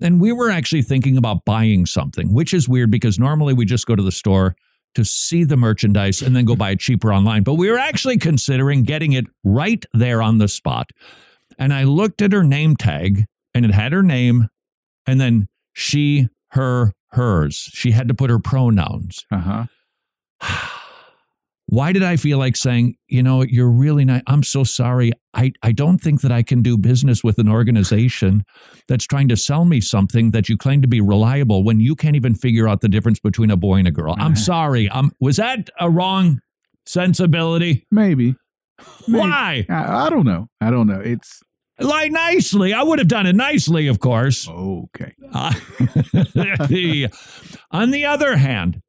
[0.00, 3.86] And we were actually thinking about buying something, which is weird because normally we just
[3.86, 4.54] go to the store
[4.94, 7.42] to see the merchandise and then go buy it cheaper online.
[7.42, 10.90] But we were actually considering getting it right there on the spot.
[11.58, 14.48] And I looked at her name tag and it had her name
[15.08, 17.56] and then she, her, hers.
[17.56, 19.24] She had to put her pronouns.
[19.32, 19.66] Uh-huh.
[21.70, 24.22] Why did I feel like saying, you know, you're really nice.
[24.26, 25.12] I'm so sorry.
[25.34, 28.44] I, I don't think that I can do business with an organization
[28.86, 32.16] that's trying to sell me something that you claim to be reliable when you can't
[32.16, 34.14] even figure out the difference between a boy and a girl.
[34.16, 34.88] I'm sorry.
[34.88, 36.40] Um, was that a wrong
[36.86, 37.86] sensibility?
[37.90, 38.34] Maybe.
[39.06, 39.18] Maybe.
[39.18, 39.66] Why?
[39.68, 40.48] I, I don't know.
[40.62, 41.00] I don't know.
[41.00, 41.42] It's
[41.80, 42.72] Like nicely.
[42.72, 44.48] I would have done it nicely, of course.
[44.48, 45.14] okay.
[45.32, 45.52] Uh,
[47.70, 48.82] on the other hand,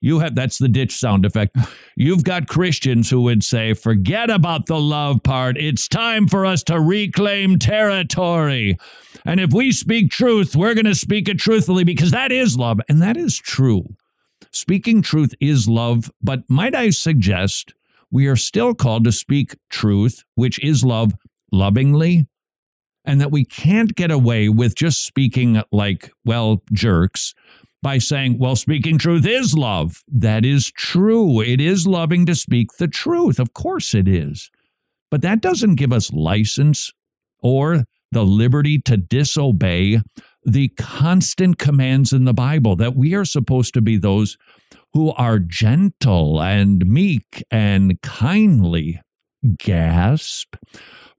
[0.00, 1.56] you have that's the ditch sound effect.
[1.96, 5.56] You've got Christians who would say, forget about the love part.
[5.56, 8.76] It's time for us to reclaim territory.
[9.24, 12.80] And if we speak truth, we're going to speak it truthfully because that is love.
[12.88, 13.96] And that is true.
[14.52, 16.10] Speaking truth is love.
[16.22, 17.72] But might I suggest
[18.14, 21.14] we are still called to speak truth, which is love,
[21.50, 22.28] lovingly,
[23.04, 27.34] and that we can't get away with just speaking like, well, jerks
[27.82, 30.04] by saying, well, speaking truth is love.
[30.06, 31.40] That is true.
[31.40, 33.40] It is loving to speak the truth.
[33.40, 34.48] Of course it is.
[35.10, 36.92] But that doesn't give us license
[37.40, 40.00] or the liberty to disobey
[40.44, 44.38] the constant commands in the Bible that we are supposed to be those
[44.94, 49.00] who are gentle and meek and kindly.
[49.58, 50.54] Gasp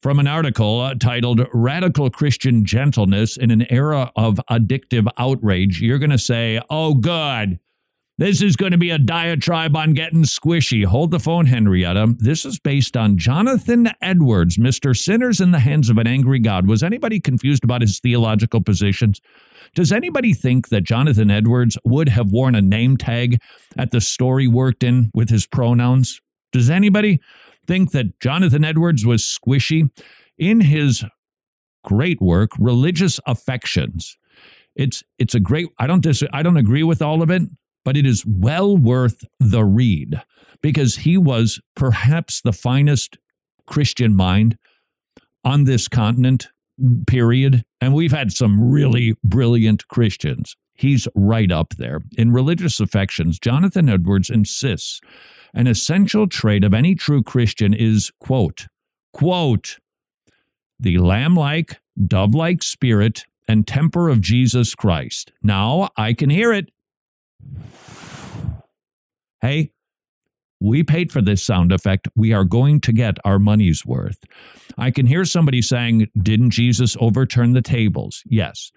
[0.02, 5.82] from an article uh, titled Radical Christian Gentleness in an Era of Addictive Outrage.
[5.82, 7.60] You're going to say, oh, good.
[8.18, 10.86] This is going to be a diatribe on getting squishy.
[10.86, 12.16] Hold the phone, Henrietta.
[12.18, 14.96] This is based on Jonathan Edwards, Mr.
[14.96, 16.66] Sinners in the Hands of an Angry God.
[16.66, 19.20] Was anybody confused about his theological positions?
[19.74, 23.42] Does anybody think that Jonathan Edwards would have worn a name tag
[23.78, 26.22] at the store he worked in with his pronouns?
[26.54, 27.20] Does anybody
[27.68, 29.90] think that Jonathan Edwards was squishy
[30.38, 31.04] in his
[31.84, 34.18] great work, Religious Affections?
[34.74, 35.68] It's it's a great.
[35.80, 37.42] I don't dis, I don't agree with all of it,
[37.86, 40.22] but it is well worth the read
[40.62, 43.18] because he was perhaps the finest
[43.66, 44.58] Christian mind
[45.46, 46.48] on this continent.
[47.08, 47.64] Period.
[47.80, 50.58] And we've had some really brilliant Christians.
[50.74, 52.02] He's right up there.
[52.18, 55.00] In Religious Affections, Jonathan Edwards insists
[55.54, 58.68] an essential trait of any true Christian is, quote,
[59.14, 59.80] quote,
[60.78, 65.32] the lamb like, dove like spirit and temper of Jesus Christ.
[65.42, 66.72] Now I can hear it.
[69.42, 69.72] Hey,
[70.60, 72.08] we paid for this sound effect.
[72.16, 74.18] We are going to get our money's worth.
[74.78, 78.24] I can hear somebody saying, Didn't Jesus overturn the tables?
[78.26, 78.72] Yes.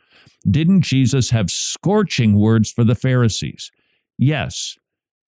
[0.48, 3.70] Didn't Jesus have scorching words for the Pharisees?
[4.18, 4.76] Yes.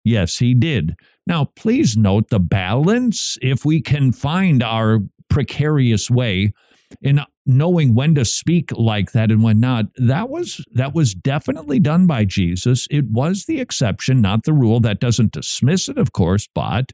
[0.04, 0.96] Yes, he did.
[1.26, 3.38] Now, please note the balance.
[3.40, 6.52] If we can find our precarious way
[7.00, 11.80] in knowing when to speak like that and when not, that was that was definitely
[11.80, 12.86] done by Jesus.
[12.90, 14.80] It was the exception, not the rule.
[14.80, 16.92] That doesn't dismiss it, of course, but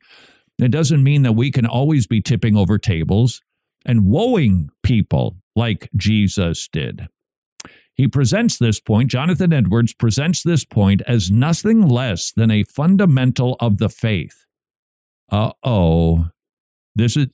[0.58, 3.42] it doesn't mean that we can always be tipping over tables
[3.84, 7.08] and woeing people like Jesus did.
[7.94, 13.56] He presents this point, Jonathan Edwards presents this point as nothing less than a fundamental
[13.58, 14.44] of the faith.
[15.30, 16.28] Uh oh.
[16.94, 17.28] This is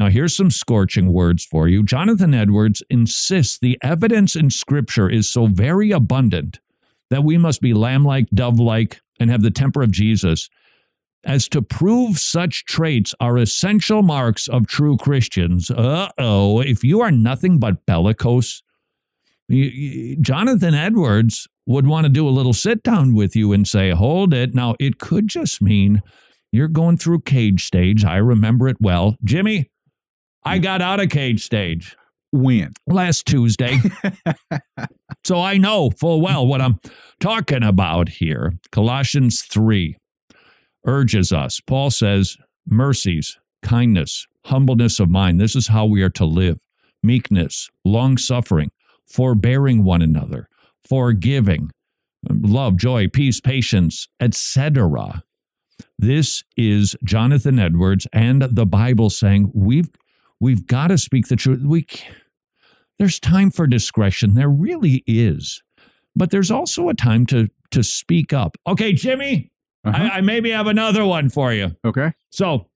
[0.00, 1.84] now here's some scorching words for you.
[1.84, 6.58] Jonathan Edwards insists the evidence in Scripture is so very abundant
[7.10, 10.48] that we must be lamb like, dove like, and have the temper of Jesus
[11.22, 15.70] as to prove such traits are essential marks of true Christians.
[15.70, 16.60] Uh oh.
[16.60, 18.62] If you are nothing but bellicose,
[19.50, 24.32] Jonathan Edwards would want to do a little sit down with you and say, hold
[24.32, 24.54] it.
[24.54, 26.00] Now, it could just mean
[26.52, 28.02] you're going through cage stage.
[28.02, 29.16] I remember it well.
[29.22, 29.70] Jimmy,
[30.44, 30.62] I mm.
[30.62, 31.96] got out of cage stage
[32.32, 32.72] When?
[32.86, 33.78] last Tuesday.
[35.24, 36.80] so I know full well what I'm
[37.18, 38.54] talking about here.
[38.72, 39.96] Colossians 3
[40.86, 41.60] urges us.
[41.60, 42.36] Paul says,
[42.66, 45.40] mercies, kindness, humbleness of mind.
[45.40, 46.58] This is how we are to live.
[47.02, 48.70] Meekness, long suffering,
[49.06, 50.48] forbearing one another,
[50.86, 51.70] forgiving,
[52.28, 55.22] love, joy, peace, patience, etc.
[55.98, 59.88] This is Jonathan Edwards and the Bible saying we've
[60.40, 61.60] we've got to speak the truth.
[61.64, 61.86] We
[62.98, 64.34] there's time for discretion.
[64.34, 65.62] There really is.
[66.16, 68.56] But there's also a time to to speak up.
[68.66, 69.50] Okay, Jimmy,
[69.84, 69.96] Uh-huh.
[70.12, 71.76] I, I maybe have another one for you.
[71.84, 72.12] okay.
[72.30, 72.68] So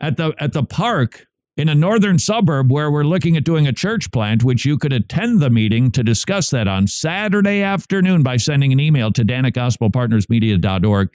[0.00, 3.72] at the at the park in a northern suburb where we're looking at doing a
[3.72, 8.36] church plant, which you could attend the meeting to discuss that on Saturday afternoon by
[8.38, 11.10] sending an email to dan at gospelpartnersmedia.org.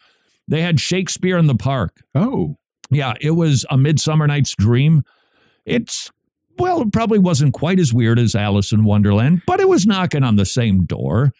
[0.47, 2.01] They had Shakespeare in the park.
[2.13, 2.57] Oh.
[2.91, 5.03] Yeah, it was a Midsummer Night's Dream.
[5.65, 6.11] It's
[6.57, 10.23] well, it probably wasn't quite as weird as Alice in Wonderland, but it was knocking
[10.23, 11.33] on the same door.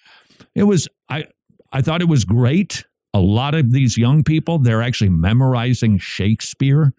[0.53, 1.25] It was I
[1.71, 2.85] I thought it was great.
[3.13, 6.93] A lot of these young people, they're actually memorizing Shakespeare.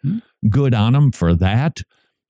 [0.48, 1.82] Good on them for that.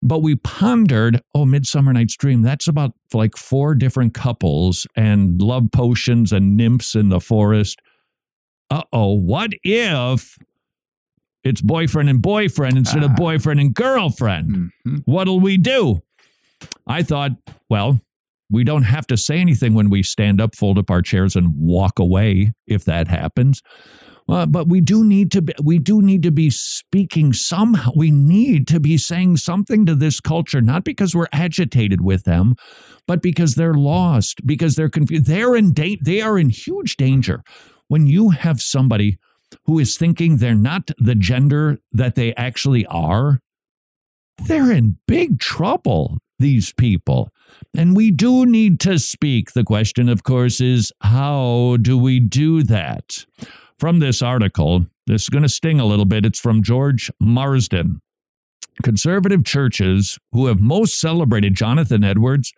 [0.03, 5.71] But we pondered, oh, Midsummer Night's Dream, that's about like four different couples and love
[5.73, 7.81] potions and nymphs in the forest.
[8.71, 10.37] Uh oh, what if
[11.49, 13.15] it's boyfriend and boyfriend instead of Ah.
[13.17, 14.71] boyfriend and girlfriend?
[14.87, 15.03] Mhm.
[15.05, 16.01] What'll we do?
[16.87, 17.33] I thought,
[17.71, 18.01] well,
[18.51, 21.53] we don't have to say anything when we stand up, fold up our chairs, and
[21.57, 23.61] walk away if that happens.
[24.29, 27.93] Uh, but we do need to be, we do need to be speaking somehow.
[27.95, 32.57] We need to be saying something to this culture, not because we're agitated with them,
[33.07, 35.27] but because they're lost, because they're confused.
[35.27, 37.43] They're in da- they are in huge danger
[37.87, 39.17] when you have somebody
[39.65, 43.41] who is thinking they're not the gender that they actually are.
[44.47, 46.19] They're in big trouble.
[46.39, 47.31] These people.
[47.75, 49.53] And we do need to speak.
[49.53, 53.25] The question, of course, is how do we do that?
[53.79, 56.27] From this article, this is going to sting a little bit.
[56.27, 58.03] It's from George Marsden.
[58.83, 62.53] Conservative churches who have most celebrated Jonathan Edwards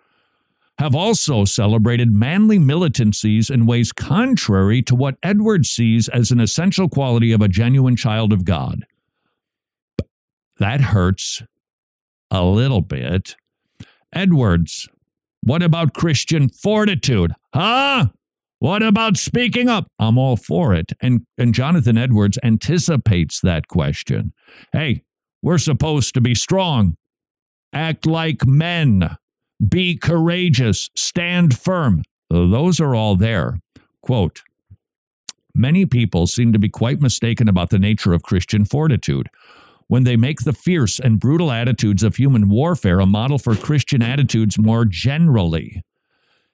[0.79, 6.89] have also celebrated manly militancies in ways contrary to what Edwards sees as an essential
[6.89, 8.87] quality of a genuine child of God.
[10.59, 11.43] That hurts
[12.31, 13.37] a little bit.
[14.13, 14.89] Edwards,
[15.43, 17.33] what about Christian fortitude?
[17.55, 18.07] Huh?
[18.61, 19.87] What about speaking up?
[19.99, 20.93] I'm all for it.
[21.01, 24.33] And and Jonathan Edwards anticipates that question.
[24.73, 25.03] Hey,
[25.43, 26.97] we're supposed to be strong.
[27.73, 29.17] Act like men.
[29.67, 30.91] Be courageous.
[30.95, 32.03] Stand firm.
[32.31, 33.59] Those are all there.
[34.03, 34.43] Quote
[35.55, 39.29] Many people seem to be quite mistaken about the nature of Christian fortitude
[39.89, 44.03] when they make the fierce and brutal attitudes of human warfare a model for Christian
[44.03, 45.83] attitudes more generally.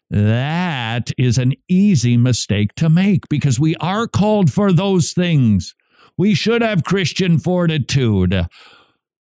[0.09, 5.74] That is an easy mistake to make because we are called for those things.
[6.16, 8.46] We should have Christian fortitude.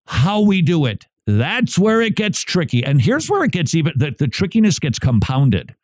[0.07, 2.85] How we do it, that's where it gets tricky.
[2.85, 5.75] And here's where it gets even, the, the trickiness gets compounded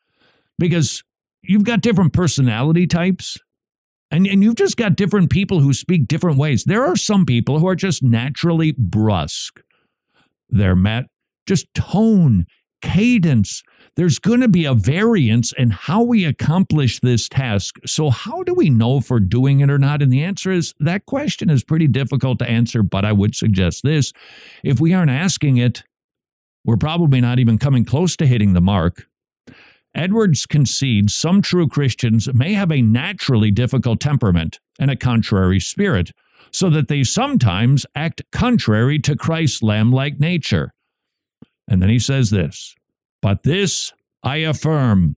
[0.59, 1.05] because
[1.43, 3.39] you've got different personality types.
[4.11, 6.65] And, and you've just got different people who speak different ways.
[6.65, 9.63] There are some people who are just naturally brusque.
[10.49, 11.07] They're met
[11.47, 12.47] just tone,
[12.81, 13.63] cadence.
[13.97, 17.77] There's going to be a variance in how we accomplish this task.
[17.87, 20.03] So, how do we know if we're doing it or not?
[20.03, 23.83] And the answer is that question is pretty difficult to answer, but I would suggest
[23.83, 24.13] this.
[24.63, 25.83] If we aren't asking it,
[26.65, 29.07] we're probably not even coming close to hitting the mark.
[29.95, 36.13] Edwards concedes some true Christians may have a naturally difficult temperament and a contrary spirit,
[36.53, 40.73] so that they sometimes act contrary to Christ's lamb like nature.
[41.69, 42.75] And then he says this
[43.23, 43.93] But this
[44.23, 45.17] I affirm,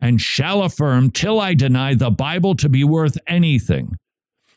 [0.00, 3.96] and shall affirm till I deny the Bible to be worth anything.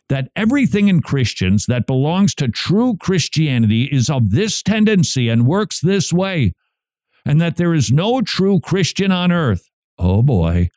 [0.09, 5.81] That everything in Christians that belongs to true Christianity is of this tendency and works
[5.81, 6.53] this way
[7.27, 9.69] and that there is no true Christian on earth,
[9.99, 10.69] oh boy,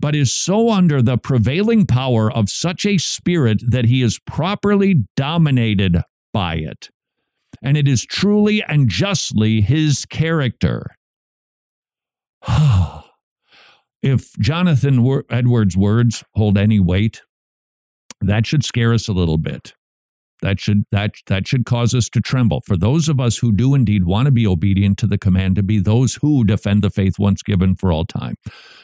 [0.00, 5.04] but is so under the prevailing power of such a spirit that he is properly
[5.16, 6.90] dominated by it.
[7.62, 10.86] And it is truly and justly his character.
[14.02, 17.22] if Jonathan Edwards' words hold any weight,
[18.20, 19.74] that should scare us a little bit.
[20.40, 22.60] That should that that should cause us to tremble.
[22.60, 25.64] For those of us who do indeed want to be obedient to the command to
[25.64, 28.36] be those who defend the faith once given for all time,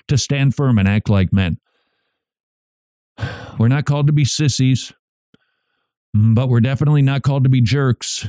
[0.09, 1.59] to stand firm and act like men.
[3.59, 4.93] We're not called to be sissies,
[6.13, 8.29] but we're definitely not called to be jerks.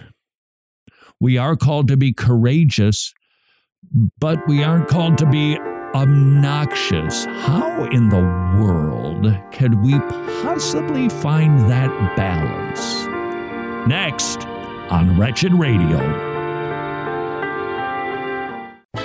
[1.19, 3.13] We are called to be courageous,
[4.19, 5.57] but we aren't called to be
[5.95, 7.25] obnoxious.
[7.25, 8.21] How in the
[8.61, 9.97] world could we
[10.43, 13.07] possibly find that balance?
[13.87, 14.45] Next
[14.89, 16.24] on Wretched Radio.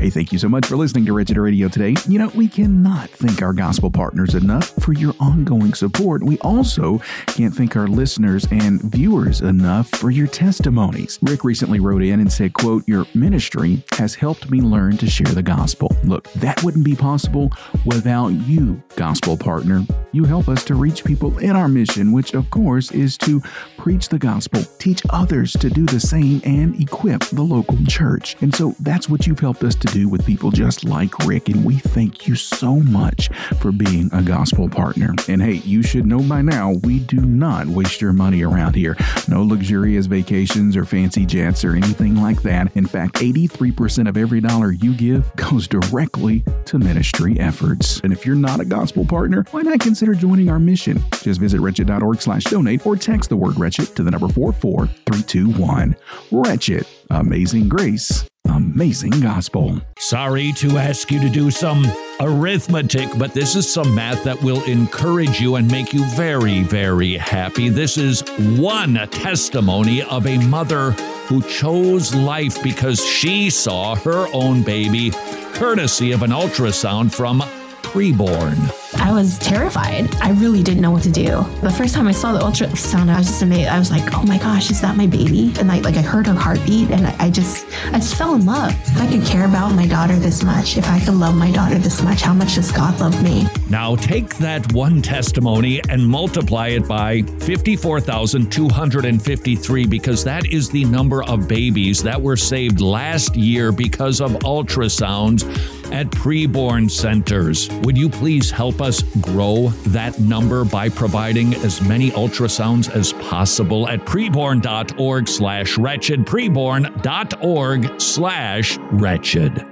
[0.00, 1.94] Hey, thank you so much for listening to Wretched Radio today.
[2.08, 6.22] You know, we cannot thank our gospel partners enough for your ongoing support.
[6.22, 11.18] We also can't thank our listeners and viewers enough for your testimonies.
[11.20, 15.34] Rick recently wrote in and said, quote, Your ministry has helped me learn to share
[15.34, 15.94] the gospel.
[16.02, 17.52] Look, that wouldn't be possible
[17.84, 19.84] without you, gospel partner.
[20.12, 23.42] You help us to reach people in our mission, which of course is to
[23.76, 28.34] preach the gospel, teach others to do the same, and equip the local church.
[28.40, 31.48] And so that's what you've helped us to do with people just like Rick.
[31.48, 33.28] And we thank you so much
[33.60, 35.14] for being a gospel partner.
[35.28, 38.96] And hey, you should know by now, we do not waste your money around here.
[39.28, 42.74] No luxurious vacations or fancy jets or anything like that.
[42.76, 48.00] In fact, 83% of every dollar you give goes directly to ministry efforts.
[48.00, 51.02] And if you're not a gospel partner, why not consider joining our mission?
[51.22, 55.96] Just visit wretched.org slash donate or text the word wretched to the number 44321.
[56.30, 56.86] Wretched.
[57.10, 59.80] Amazing grace amazing gospel.
[59.98, 61.86] Sorry to ask you to do some
[62.20, 67.16] arithmetic, but this is some math that will encourage you and make you very, very
[67.16, 67.68] happy.
[67.68, 68.22] This is
[68.58, 70.92] one testimony of a mother
[71.26, 75.10] who chose life because she saw her own baby
[75.54, 77.40] courtesy of an ultrasound from
[77.82, 78.79] preborn.
[78.96, 80.12] I was terrified.
[80.16, 81.44] I really didn't know what to do.
[81.62, 83.68] The first time I saw the ultrasound, I was just amazed.
[83.68, 86.26] I was like, "Oh my gosh, is that my baby?" And I like I heard
[86.26, 88.72] her heartbeat, and I, I just I just fell in love.
[88.72, 91.78] If I could care about my daughter this much, if I could love my daughter
[91.78, 93.46] this much, how much does God love me?
[93.68, 99.86] Now take that one testimony and multiply it by fifty-four thousand two hundred and fifty-three,
[99.86, 105.44] because that is the number of babies that were saved last year because of ultrasounds
[105.92, 107.68] at preborn centers.
[107.82, 113.88] Would you please help us grow that number by providing as many ultrasounds as possible
[113.88, 119.66] at preborn.org slash wretched, preborn.org slash wretched.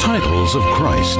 [0.00, 1.18] Titles of Christ.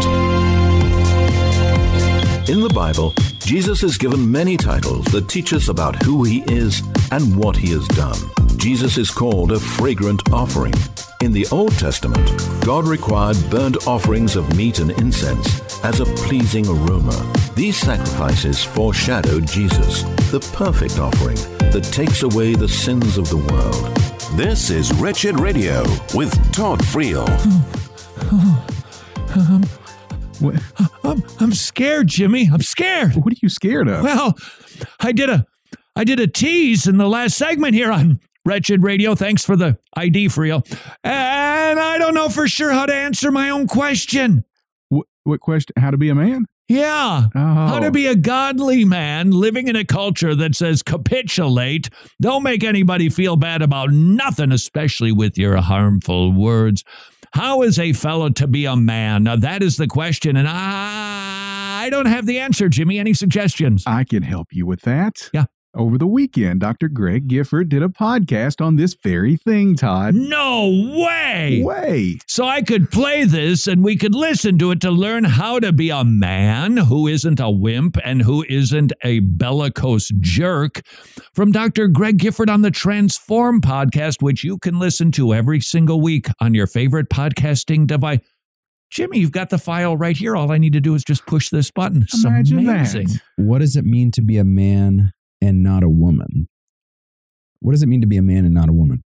[2.48, 6.82] In the Bible, Jesus is given many titles that teach us about who he is
[7.10, 8.41] and what he has done.
[8.62, 10.72] Jesus is called a fragrant offering.
[11.20, 12.24] In the Old Testament,
[12.64, 17.32] God required burnt offerings of meat and incense as a pleasing aroma.
[17.56, 21.34] These sacrifices foreshadowed Jesus, the perfect offering
[21.72, 23.96] that takes away the sins of the world.
[24.38, 25.82] This is Wretched Radio
[26.14, 27.26] with Todd Friel.
[31.02, 32.48] I'm, I'm scared, Jimmy.
[32.52, 33.16] I'm scared.
[33.16, 34.04] What are you scared of?
[34.04, 34.38] Well,
[35.00, 35.48] I did a
[35.96, 39.14] I did a tease in the last segment here on Wretched Radio.
[39.14, 40.66] Thanks for the ID, Friel.
[41.04, 44.44] And I don't know for sure how to answer my own question.
[44.88, 45.74] What, what question?
[45.78, 46.46] How to be a man?
[46.68, 47.24] Yeah.
[47.34, 47.38] Oh.
[47.38, 47.90] How to oh.
[47.90, 51.90] be a godly man living in a culture that says capitulate.
[52.20, 56.82] Don't make anybody feel bad about nothing, especially with your harmful words.
[57.34, 59.24] How is a fellow to be a man?
[59.24, 60.36] Now, that is the question.
[60.36, 62.98] And I, I don't have the answer, Jimmy.
[62.98, 63.84] Any suggestions?
[63.86, 65.30] I can help you with that.
[65.32, 65.46] Yeah.
[65.74, 66.88] Over the weekend, Dr.
[66.88, 70.14] Greg Gifford did a podcast on this very thing, Todd.
[70.14, 71.62] No way.
[71.64, 72.18] Way.
[72.26, 75.72] So I could play this and we could listen to it to learn how to
[75.72, 80.82] be a man who isn't a wimp and who isn't a bellicose jerk
[81.34, 81.88] from Dr.
[81.88, 86.52] Greg Gifford on the Transform podcast, which you can listen to every single week on
[86.52, 88.20] your favorite podcasting device.
[88.90, 90.36] Jimmy, you've got the file right here.
[90.36, 92.02] All I need to do is just push this button.
[92.02, 93.06] It's Imagine amazing.
[93.06, 93.22] that.
[93.36, 96.48] What does it mean to be a man and not a woman?
[97.60, 99.02] What does it mean to be a man and not a woman?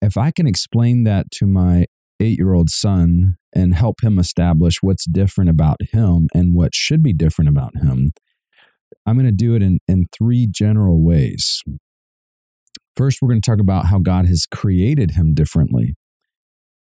[0.00, 1.86] If I can explain that to my
[2.20, 7.02] eight year old son and help him establish what's different about him and what should
[7.02, 8.12] be different about him,
[9.04, 11.62] I'm going to do it in, in three general ways.
[12.96, 15.94] First, we're going to talk about how God has created him differently.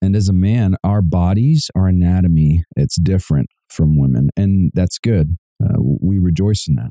[0.02, 4.30] And as a man, our bodies, our anatomy, it's different from women.
[4.36, 5.38] And that's good.
[5.64, 6.90] Uh, we rejoice in that.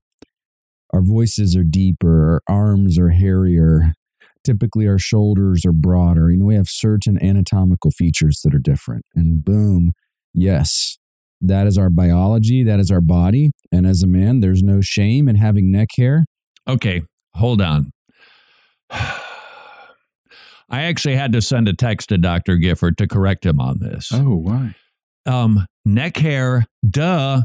[0.93, 3.95] Our voices are deeper, our arms are hairier.
[4.43, 6.30] Typically, our shoulders are broader.
[6.30, 9.05] You know, we have certain anatomical features that are different.
[9.14, 9.93] And boom,
[10.32, 10.99] yes,
[11.41, 13.51] that is our biology, that is our body.
[13.70, 16.24] And as a man, there's no shame in having neck hair.
[16.66, 17.03] Okay,
[17.34, 17.91] hold on.
[20.72, 22.57] I actually had to send a text to Dr.
[22.57, 24.11] Gifford to correct him on this.
[24.12, 24.74] Oh, why?
[25.26, 27.43] Um, neck hair, duh.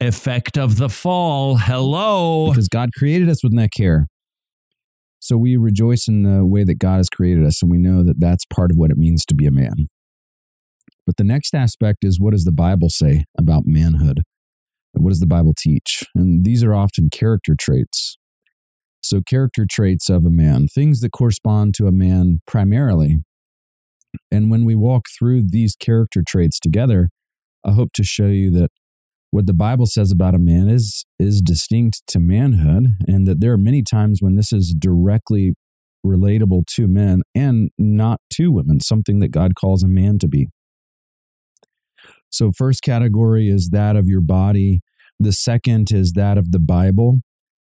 [0.00, 1.56] Effect of the fall.
[1.56, 2.50] Hello.
[2.50, 4.06] Because God created us with neck hair.
[5.18, 8.18] So we rejoice in the way that God has created us, and we know that
[8.18, 9.88] that's part of what it means to be a man.
[11.06, 14.22] But the next aspect is what does the Bible say about manhood?
[14.92, 16.04] What does the Bible teach?
[16.14, 18.16] And these are often character traits.
[19.02, 23.18] So, character traits of a man, things that correspond to a man primarily.
[24.30, 27.10] And when we walk through these character traits together,
[27.64, 28.70] I hope to show you that
[29.30, 33.52] what the Bible says about a man is is distinct to manhood, and that there
[33.52, 35.54] are many times when this is directly
[36.04, 40.48] relatable to men and not to women, something that God calls a man to be.
[42.30, 44.80] So, first category is that of your body.
[45.18, 47.20] The second is that of the Bible.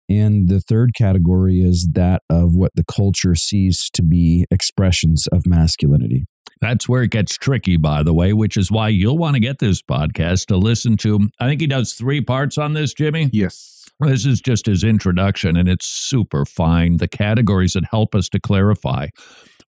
[0.08, 5.46] And the third category is that of what the culture sees to be expressions of
[5.46, 6.26] masculinity.
[6.60, 9.58] That's where it gets tricky, by the way, which is why you'll want to get
[9.58, 11.28] this podcast to listen to.
[11.40, 13.30] I think he does three parts on this, Jimmy.
[13.32, 13.88] Yes.
[13.98, 16.98] This is just his introduction, and it's super fine.
[16.98, 19.08] The categories that help us to clarify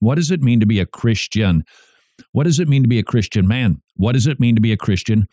[0.01, 1.65] what does it mean to be a Christian?
[2.33, 3.81] What does it mean to be a Christian man?
[3.97, 5.27] What does it mean to be a Christian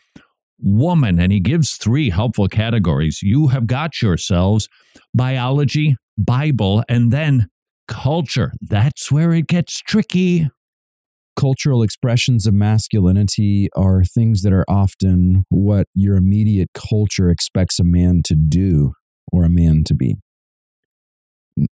[0.58, 1.18] woman?
[1.18, 3.22] And he gives three helpful categories.
[3.22, 4.68] You have got yourselves
[5.14, 7.48] biology, Bible, and then
[7.88, 8.52] culture.
[8.60, 10.48] That's where it gets tricky.
[11.34, 17.84] Cultural expressions of masculinity are things that are often what your immediate culture expects a
[17.84, 18.92] man to do
[19.32, 20.16] or a man to be.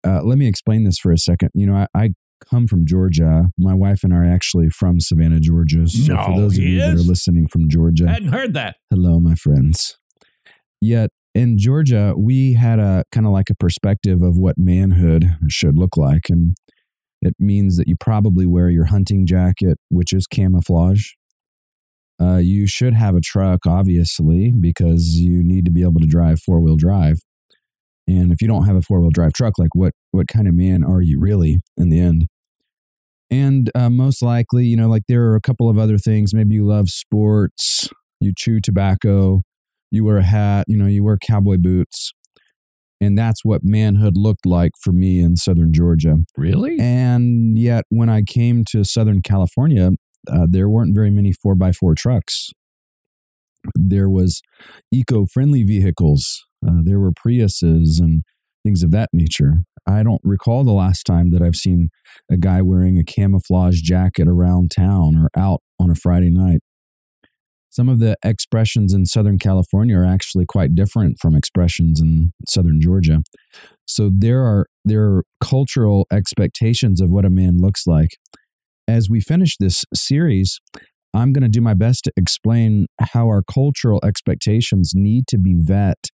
[0.06, 1.50] Uh, let me explain this for a second.
[1.54, 2.10] You know, I, I
[2.40, 3.48] come from Georgia.
[3.58, 5.88] My wife and I are actually from Savannah, Georgia.
[5.88, 8.76] So No, for those of you that are listening from Georgia, I Hadn't heard that.
[8.90, 9.98] hello, my friends.
[10.82, 15.78] Yet in Georgia, we had a kind of like a perspective of what manhood should
[15.78, 16.30] look like.
[16.30, 16.56] And
[17.22, 21.10] it means that you probably wear your hunting jacket, which is camouflage.
[22.22, 26.40] Uh, you should have a truck, obviously, because you need to be able to drive
[26.40, 27.20] four wheel drive.
[28.08, 30.54] And if you don't have a four wheel drive truck, like what what kind of
[30.54, 32.28] man are you really in the end?
[33.30, 36.34] And uh, most likely, you know, like there are a couple of other things.
[36.34, 37.90] Maybe you love sports,
[38.22, 39.42] you chew tobacco,
[39.92, 42.14] you wear a hat, you know, you wear cowboy boots.
[43.00, 46.16] And that's what manhood looked like for me in Southern Georgia.
[46.36, 46.80] Really?
[46.80, 49.92] And yet, when I came to Southern California,
[50.32, 52.50] uh, there weren't very many 4x4 trucks.
[53.76, 54.42] There was
[54.92, 56.47] eco-friendly vehicles.
[56.66, 58.24] Uh, there were Priuses and
[58.64, 59.64] things of that nature.
[59.88, 61.90] I don't recall the last time that I've seen
[62.30, 66.60] a guy wearing a camouflage jacket around town or out on a Friday night.
[67.70, 72.82] Some of the expressions in Southern California are actually quite different from expressions in Southern
[72.82, 73.22] Georgia.
[73.86, 78.18] So there are there are cultural expectations of what a man looks like.
[78.88, 80.60] As we finish this series,
[81.14, 85.56] I'm going to do my best to explain how our cultural expectations need to be
[85.58, 86.08] vet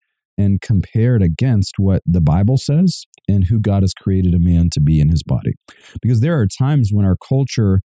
[0.41, 4.81] and compared against what the Bible says and who God has created a man to
[4.81, 5.53] be in his body.
[6.01, 7.81] Because there are times when our culture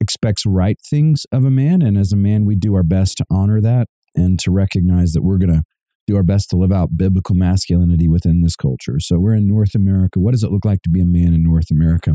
[0.00, 3.24] expects right things of a man, and as a man, we do our best to
[3.30, 5.62] honor that and to recognize that we're going to
[6.06, 8.98] do our best to live out biblical masculinity within this culture.
[8.98, 10.18] So we're in North America.
[10.18, 12.14] What does it look like to be a man in North America?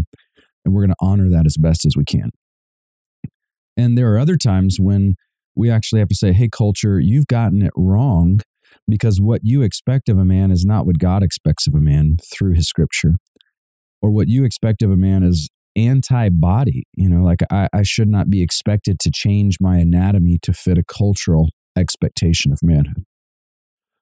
[0.65, 2.31] And we're going to honor that as best as we can.
[3.77, 5.15] And there are other times when
[5.55, 8.41] we actually have to say, hey, culture, you've gotten it wrong
[8.87, 12.17] because what you expect of a man is not what God expects of a man
[12.33, 13.15] through his scripture.
[14.01, 16.83] Or what you expect of a man is anti body.
[16.95, 20.77] You know, like I, I should not be expected to change my anatomy to fit
[20.77, 23.03] a cultural expectation of manhood.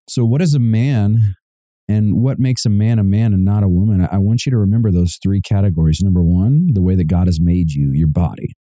[0.09, 1.35] So, what is a man
[1.87, 4.01] and what makes a man a man and not a woman?
[4.01, 6.01] I I want you to remember those three categories.
[6.01, 8.53] Number one, the way that God has made you, your body.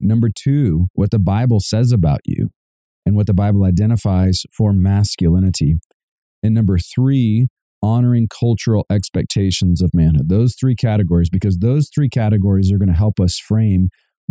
[0.00, 2.50] Number two, what the Bible says about you
[3.06, 5.76] and what the Bible identifies for masculinity.
[6.42, 7.46] And number three,
[7.82, 10.28] honoring cultural expectations of manhood.
[10.28, 13.88] Those three categories, because those three categories are going to help us frame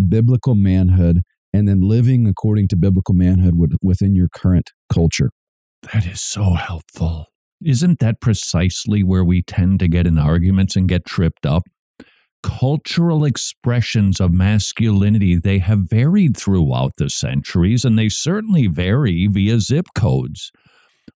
[0.10, 1.22] biblical manhood
[1.54, 5.30] and then living according to biblical manhood within your current culture.
[5.94, 7.28] That is so helpful.
[7.64, 11.64] Isn't that precisely where we tend to get in arguments and get tripped up?
[12.46, 19.60] Cultural expressions of masculinity, they have varied throughout the centuries, and they certainly vary via
[19.60, 20.52] zip codes.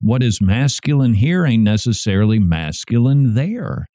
[0.02, 3.86] What is masculine here ain't necessarily masculine there.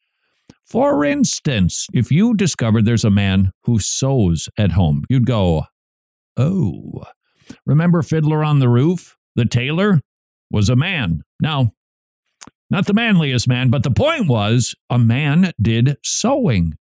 [0.65, 5.65] For instance, if you discovered there's a man who sews at home, you'd go,
[6.37, 7.03] Oh,
[7.67, 9.17] remember Fiddler on the Roof?
[9.35, 10.03] The tailor
[10.53, 11.23] was a man.
[11.41, 11.73] Now,
[12.71, 16.77] not the manliest man, but the point was a man did sewing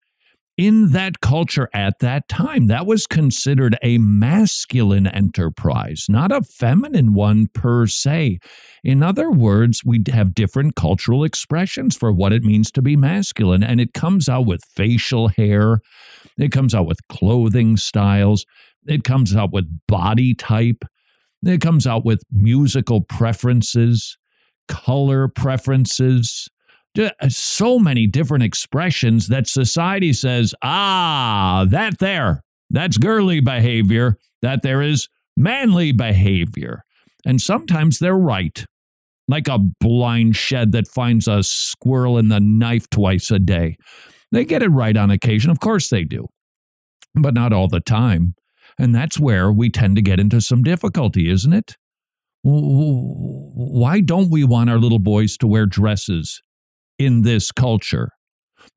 [0.62, 2.68] in that culture at that time.
[2.68, 8.38] That was considered a masculine enterprise, not a feminine one per se.
[8.84, 13.64] In other words, we have different cultural expressions for what it means to be masculine,
[13.64, 15.80] and it comes out with facial hair,
[16.38, 18.46] it comes out with clothing styles,
[18.86, 20.84] it comes out with body type,
[21.42, 24.16] it comes out with musical preferences,
[24.68, 26.48] color preferences
[27.28, 34.82] so many different expressions that society says, ah, that there, that's girly behavior, that there
[34.82, 36.84] is manly behavior.
[37.24, 38.64] And sometimes they're right,
[39.28, 43.76] like a blind shed that finds a squirrel in the knife twice a day.
[44.30, 45.50] They get it right on occasion.
[45.50, 46.26] Of course they do,
[47.14, 48.34] but not all the time.
[48.78, 51.76] And that's where we tend to get into some difficulty, isn't it?
[52.42, 56.42] Why don't we want our little boys to wear dresses
[56.98, 58.10] in this culture.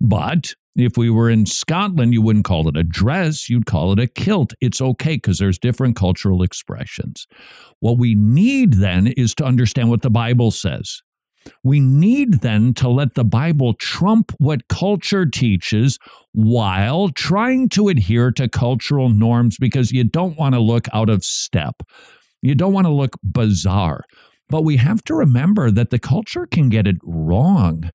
[0.02, 4.00] But if we were in Scotland, you wouldn't call it a dress, you'd call it
[4.00, 4.54] a kilt.
[4.60, 7.28] It's okay because there's different cultural expressions.
[7.80, 11.02] What we need then is to understand what the Bible says.
[11.64, 16.00] We need then to let the Bible trump what culture teaches
[16.34, 21.24] while trying to adhere to cultural norms because you don't want to look out of
[21.24, 21.84] step.
[22.42, 24.04] You don't want to look bizarre.
[24.50, 27.90] But we have to remember that the culture can get it wrong.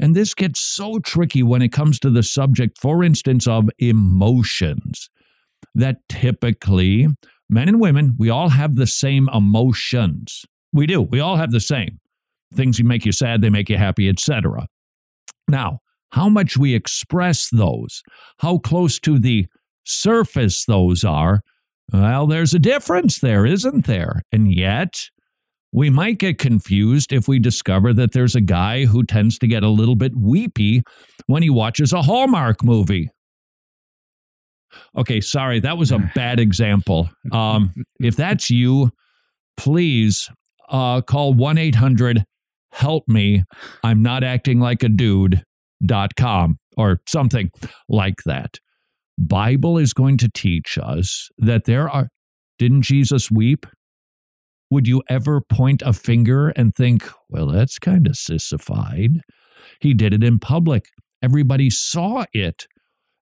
[0.00, 5.08] And this gets so tricky when it comes to the subject, for instance, of emotions.
[5.74, 7.08] That typically,
[7.48, 10.44] men and women, we all have the same emotions.
[10.72, 11.02] We do.
[11.02, 12.00] We all have the same.
[12.52, 14.66] Things make you sad, they make you happy, etc.
[15.48, 15.78] Now,
[16.10, 18.02] how much we express those,
[18.38, 19.46] how close to the
[19.84, 21.40] surface those are,
[21.92, 24.22] well, there's a difference there, isn't there?
[24.32, 24.94] And yet,
[25.74, 29.64] we might get confused if we discover that there's a guy who tends to get
[29.64, 30.84] a little bit weepy
[31.26, 33.10] when he watches a Hallmark movie.
[34.96, 37.10] Okay, sorry, that was a bad example.
[37.32, 38.92] Um, if that's you,
[39.56, 40.30] please
[40.68, 42.24] uh, call 1 800
[42.70, 43.42] help me.
[43.82, 47.50] I'm not acting like a dude.com or something
[47.88, 48.58] like that.
[49.18, 52.08] Bible is going to teach us that there are
[52.60, 53.66] didn't Jesus weep?
[54.74, 59.20] Would you ever point a finger and think, well, that's kind of sissified?
[59.78, 60.86] He did it in public.
[61.22, 62.66] Everybody saw it.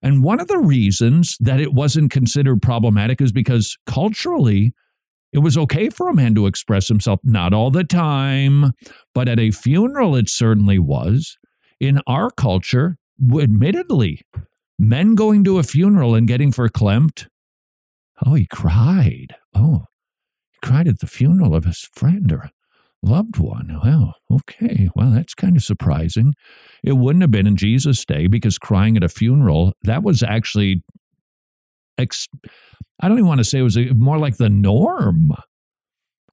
[0.01, 4.73] And one of the reasons that it wasn't considered problematic is because culturally,
[5.31, 8.73] it was okay for a man to express himself, not all the time,
[9.15, 11.37] but at a funeral, it certainly was.
[11.81, 12.97] In our culture,
[13.31, 14.23] admittedly,
[14.79, 17.27] men going to a funeral and getting verklempt,
[18.25, 19.37] oh, he cried.
[19.55, 19.85] Oh,
[20.63, 22.51] cried at the funeral of his friend or
[23.03, 23.79] loved one.
[23.83, 24.89] Well, okay.
[24.95, 26.35] Well, that's kind of surprising.
[26.85, 30.83] It wouldn't have been in Jesus' day because crying at a funeral, that was actually,
[31.99, 32.29] ex-
[33.01, 35.33] I don't even want to say it was a, more like the norm.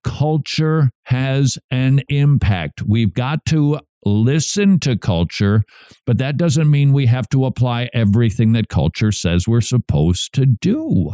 [0.04, 2.84] Culture has an impact.
[2.84, 5.64] We've got to listen to culture,
[6.06, 10.46] but that doesn't mean we have to apply everything that culture says we're supposed to
[10.46, 11.12] do.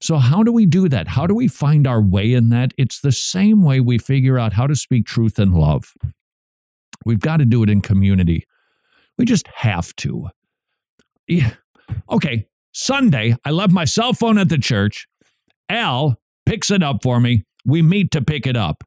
[0.00, 1.08] So, how do we do that?
[1.08, 2.74] How do we find our way in that?
[2.76, 5.94] It's the same way we figure out how to speak truth and love.
[7.04, 8.46] We've got to do it in community.
[9.16, 10.28] We just have to.
[11.26, 11.52] Yeah.
[12.10, 15.06] Okay, Sunday, I left my cell phone at the church.
[15.68, 17.44] Al picks it up for me.
[17.64, 18.84] We meet to pick it up.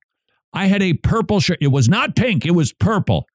[0.53, 1.57] I had a purple shirt.
[1.61, 3.27] It was not pink, it was purple.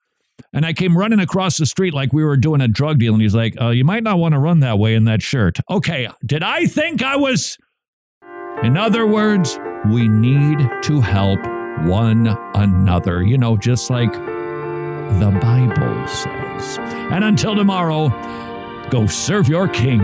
[0.52, 3.12] And I came running across the street like we were doing a drug deal.
[3.12, 5.58] And he's like, uh, You might not want to run that way in that shirt.
[5.70, 7.58] Okay, did I think I was
[8.62, 9.58] in other words,
[9.90, 11.40] we need to help
[11.84, 16.78] one another, you know, just like the Bible says.
[17.10, 18.08] And until tomorrow,
[18.88, 20.00] go serve your King.